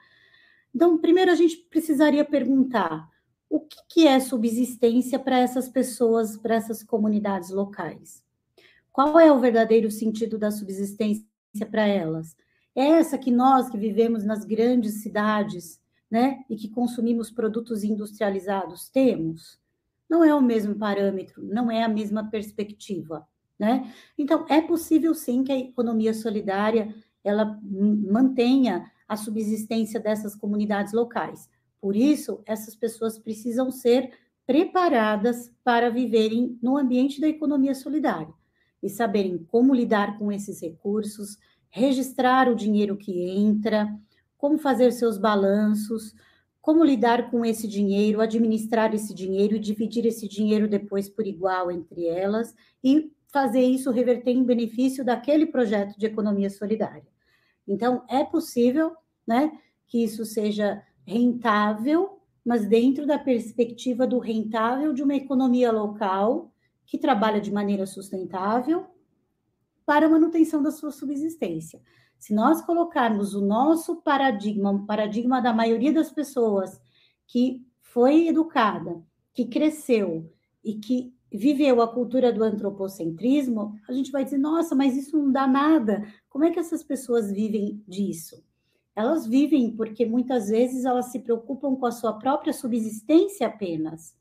[0.75, 3.09] Então, primeiro a gente precisaria perguntar
[3.49, 8.23] o que, que é subsistência para essas pessoas, para essas comunidades locais?
[8.93, 11.25] Qual é o verdadeiro sentido da subsistência
[11.71, 12.37] para elas?
[12.75, 15.81] É essa que nós que vivemos nas grandes cidades,
[16.11, 19.59] né, e que consumimos produtos industrializados temos?
[20.09, 23.27] Não é o mesmo parâmetro, não é a mesma perspectiva,
[23.59, 23.93] né?
[24.17, 31.49] Então, é possível sim que a economia solidária ela mantenha a subsistência dessas comunidades locais.
[31.81, 34.11] Por isso, essas pessoas precisam ser
[34.47, 38.33] preparadas para viverem no ambiente da economia solidária
[38.83, 41.37] e saberem como lidar com esses recursos,
[41.69, 43.89] registrar o dinheiro que entra,
[44.39, 46.15] como fazer seus balanços,
[46.69, 51.71] como lidar com esse dinheiro, administrar esse dinheiro e dividir esse dinheiro depois por igual
[51.71, 52.55] entre elas
[52.85, 57.09] e fazer isso reverter em benefício daquele projeto de economia solidária.
[57.67, 58.95] Então, é possível
[59.27, 59.51] né,
[59.87, 66.53] que isso seja rentável, mas dentro da perspectiva do rentável de uma economia local
[66.85, 68.85] que trabalha de maneira sustentável
[69.87, 71.81] para a manutenção da sua subsistência.
[72.19, 76.81] Se nós colocarmos o nosso paradigma, o paradigma da maioria das pessoas
[77.27, 79.01] que foi educada,
[79.33, 80.31] que cresceu
[80.65, 85.31] e que viveu a cultura do antropocentrismo, a gente vai dizer: nossa, mas isso não
[85.31, 86.07] dá nada.
[86.29, 88.45] Como é que essas pessoas vivem disso?
[88.97, 94.13] Elas vivem porque muitas vezes elas se preocupam com a sua própria subsistência apenas,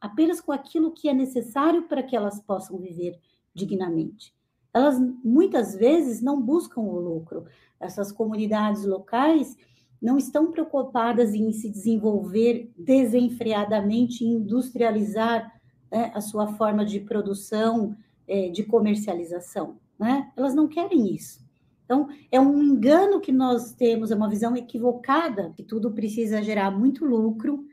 [0.00, 3.16] apenas com aquilo que é necessário para que elas possam viver
[3.54, 4.33] dignamente
[4.74, 7.44] elas muitas vezes não buscam o lucro.
[7.78, 9.56] Essas comunidades locais
[10.02, 15.50] não estão preocupadas em se desenvolver desenfreadamente, industrializar
[15.90, 17.96] né, a sua forma de produção,
[18.26, 19.78] é, de comercialização.
[19.98, 20.30] Né?
[20.36, 21.44] Elas não querem isso.
[21.84, 26.70] Então, é um engano que nós temos, é uma visão equivocada, que tudo precisa gerar
[26.70, 27.64] muito lucro,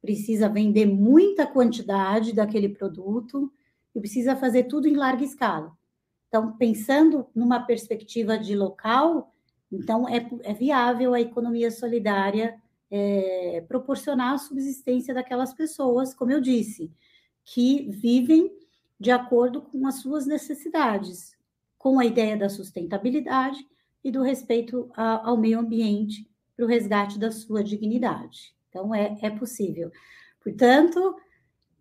[0.00, 3.52] precisa vender muita quantidade daquele produto
[3.94, 5.77] e precisa fazer tudo em larga escala.
[6.28, 9.34] Então, pensando numa perspectiva de local,
[9.72, 12.60] então é, é viável a economia solidária
[12.90, 16.92] é, proporcionar a subsistência daquelas pessoas, como eu disse,
[17.44, 18.50] que vivem
[19.00, 21.36] de acordo com as suas necessidades,
[21.76, 23.58] com a ideia da sustentabilidade
[24.02, 28.54] e do respeito a, ao meio ambiente para o resgate da sua dignidade.
[28.68, 29.90] Então, é, é possível.
[30.42, 31.16] Portanto,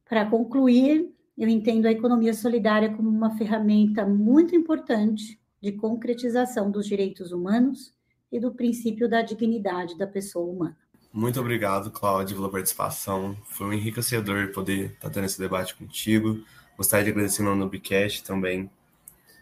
[0.08, 6.88] para concluir, eu entendo a economia solidária como uma ferramenta muito importante de concretização dos
[6.88, 7.94] direitos humanos
[8.32, 10.78] e do princípio da dignidade da pessoa humana.
[11.14, 13.36] Muito obrigado, Cláudia, pela participação.
[13.46, 16.44] Foi um enriquecedor poder estar tendo esse debate contigo.
[16.76, 18.70] Gostaria de agradecer no Nubcast também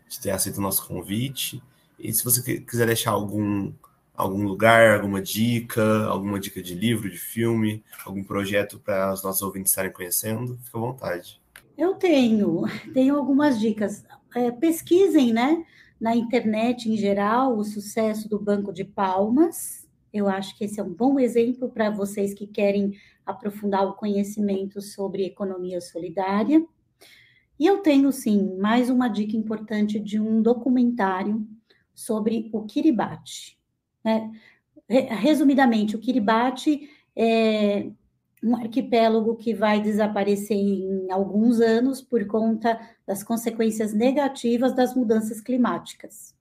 [0.08, 1.62] de ter aceito o nosso convite.
[1.98, 3.74] E se você quiser deixar algum
[4.16, 9.42] algum lugar, alguma dica, alguma dica de livro, de filme, algum projeto para os nossos
[9.42, 10.58] ouvintes estarem conhecendo?
[10.64, 11.42] Fique à vontade.
[11.78, 12.64] Eu tenho,
[12.94, 14.06] tenho algumas dicas.
[14.34, 15.66] É, pesquisem, né,
[16.00, 19.88] na internet em geral, o sucesso do Banco de Palmas.
[20.14, 22.94] Eu acho que esse é um bom exemplo para vocês que querem
[23.26, 26.66] aprofundar o conhecimento sobre economia solidária.
[27.60, 31.46] E eu tenho, sim, mais uma dica importante de um documentário
[31.94, 33.58] sobre o Kiribati.
[34.04, 34.32] Né?
[34.88, 37.90] Resumidamente, o Kiribati é
[38.46, 45.42] um arquipélago que vai desaparecer em alguns anos por conta das consequências negativas das mudanças
[45.42, 46.36] climáticas.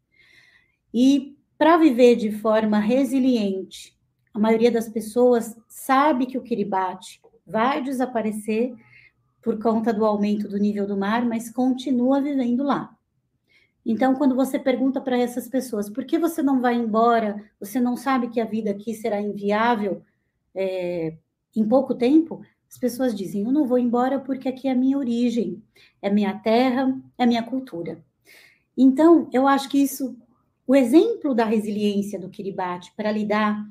[0.92, 3.98] E para viver de forma resiliente,
[4.34, 8.74] a maioria das pessoas sabe que o Kiribati vai desaparecer
[9.40, 12.94] por conta do aumento do nível do mar, mas continua vivendo lá.
[13.84, 17.96] Então, quando você pergunta para essas pessoas por que você não vai embora, você não
[17.96, 20.02] sabe que a vida aqui será inviável
[20.54, 21.16] é,
[21.54, 24.98] em pouco tempo, as pessoas dizem: Eu não vou embora porque aqui é a minha
[24.98, 25.62] origem,
[26.00, 28.02] é minha terra, é minha cultura.
[28.76, 30.16] Então, eu acho que isso,
[30.66, 33.64] o exemplo da resiliência do Kiribati para lidar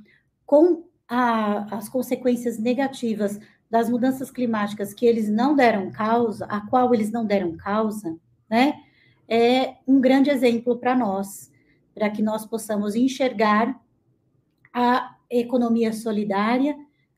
[0.46, 6.94] com a, as consequências negativas das mudanças climáticas que eles não deram causa, a qual
[6.94, 8.16] eles não deram causa,
[8.50, 8.76] né?
[9.28, 11.52] é um grande exemplo para nós,
[11.94, 13.80] para que nós possamos enxergar
[14.74, 16.76] a economia solidária,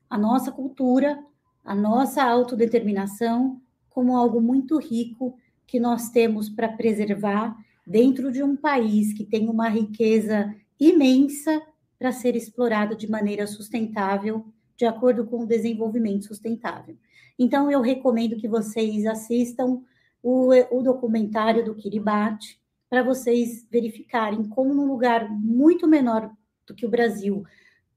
[0.08, 1.18] a nossa cultura,
[1.64, 5.36] a nossa autodeterminação como algo muito rico
[5.66, 11.62] que nós temos para preservar dentro de um país que tem uma riqueza imensa
[11.98, 14.44] para ser explorada de maneira sustentável,
[14.76, 16.96] de acordo com o desenvolvimento sustentável.
[17.38, 19.82] Então, eu recomendo que vocês assistam
[20.22, 26.30] o, o documentário do Kiribati, para vocês verificarem como num lugar muito menor
[26.66, 27.44] do que o Brasil,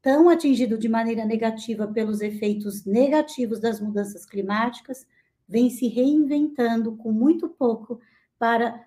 [0.02, 5.06] tão atingido de maneira negativa pelos efeitos negativos das mudanças climáticas,
[5.48, 8.00] vem se reinventando com muito pouco
[8.38, 8.86] para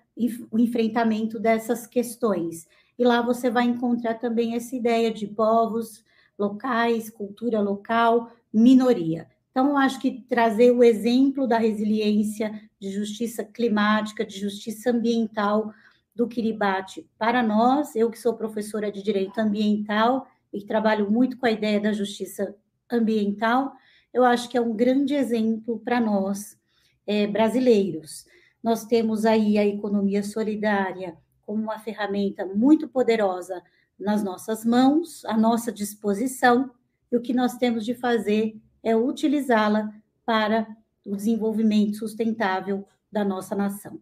[0.51, 2.67] o enfrentamento dessas questões.
[2.97, 6.03] E lá você vai encontrar também essa ideia de povos
[6.37, 9.27] locais, cultura local, minoria.
[9.51, 15.71] Então, eu acho que trazer o exemplo da resiliência, de justiça climática, de justiça ambiental
[16.15, 21.45] do Kiribati para nós, eu que sou professora de direito ambiental e trabalho muito com
[21.45, 22.55] a ideia da justiça
[22.89, 23.73] ambiental,
[24.13, 26.57] eu acho que é um grande exemplo para nós
[27.07, 28.25] é, brasileiros.
[28.61, 33.61] Nós temos aí a economia solidária como uma ferramenta muito poderosa
[33.99, 36.71] nas nossas mãos, à nossa disposição,
[37.11, 39.93] e o que nós temos de fazer é utilizá-la
[40.25, 40.67] para
[41.05, 43.99] o desenvolvimento sustentável da nossa nação.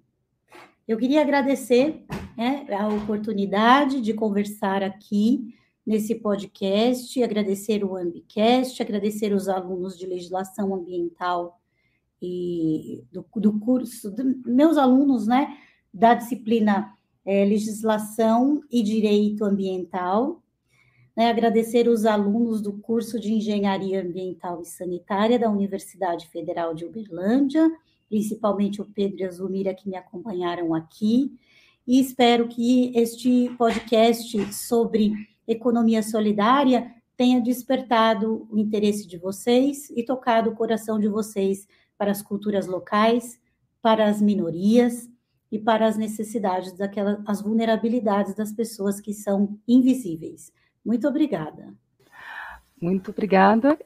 [0.88, 2.06] Eu queria agradecer
[2.38, 5.56] né, a oportunidade de conversar aqui
[5.86, 11.60] nesse podcast, agradecer o Ambicast, agradecer os alunos de legislação ambiental
[12.22, 15.58] e do, do curso, do, meus alunos, né,
[15.94, 16.94] da disciplina
[17.26, 20.42] é, legislação e direito ambiental,
[21.18, 26.86] né, agradecer os alunos do curso de Engenharia Ambiental e Sanitária da Universidade Federal de
[26.86, 27.70] Uberlândia,
[28.08, 31.32] principalmente o Pedro e a Zulmira que me acompanharam aqui,
[31.88, 35.14] e espero que este podcast sobre
[35.52, 42.10] economia solidária tenha despertado o interesse de vocês e tocado o coração de vocês para
[42.10, 43.40] as culturas locais,
[43.82, 45.08] para as minorias
[45.52, 50.52] e para as necessidades daquelas as vulnerabilidades das pessoas que são invisíveis.
[50.84, 51.74] Muito obrigada.
[52.82, 53.78] Muito obrigada.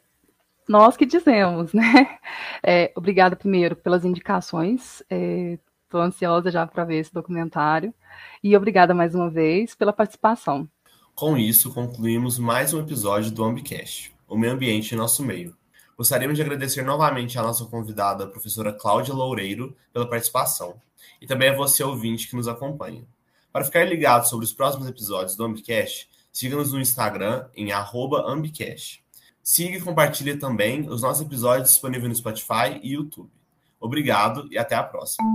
[0.68, 2.18] Nós que dizemos, né?
[2.64, 5.02] É, obrigada primeiro pelas indicações.
[5.02, 7.94] Estou é, ansiosa já para ver esse documentário.
[8.42, 10.68] E obrigada mais uma vez pela participação.
[11.16, 15.56] Com isso, concluímos mais um episódio do Ambicast, o meio ambiente em nosso meio.
[15.98, 20.76] Gostaríamos de agradecer novamente à nossa convidada, a professora Cláudia Loureiro, pela participação,
[21.22, 23.04] e também a você, ouvinte, que nos acompanha.
[23.52, 29.02] Para ficar ligado sobre os próximos episódios do Ambicast, Siga-nos no Instagram em @ambicast.
[29.42, 33.32] Siga e compartilhe também os nossos episódios disponíveis no Spotify e YouTube.
[33.80, 35.26] Obrigado e até a próxima.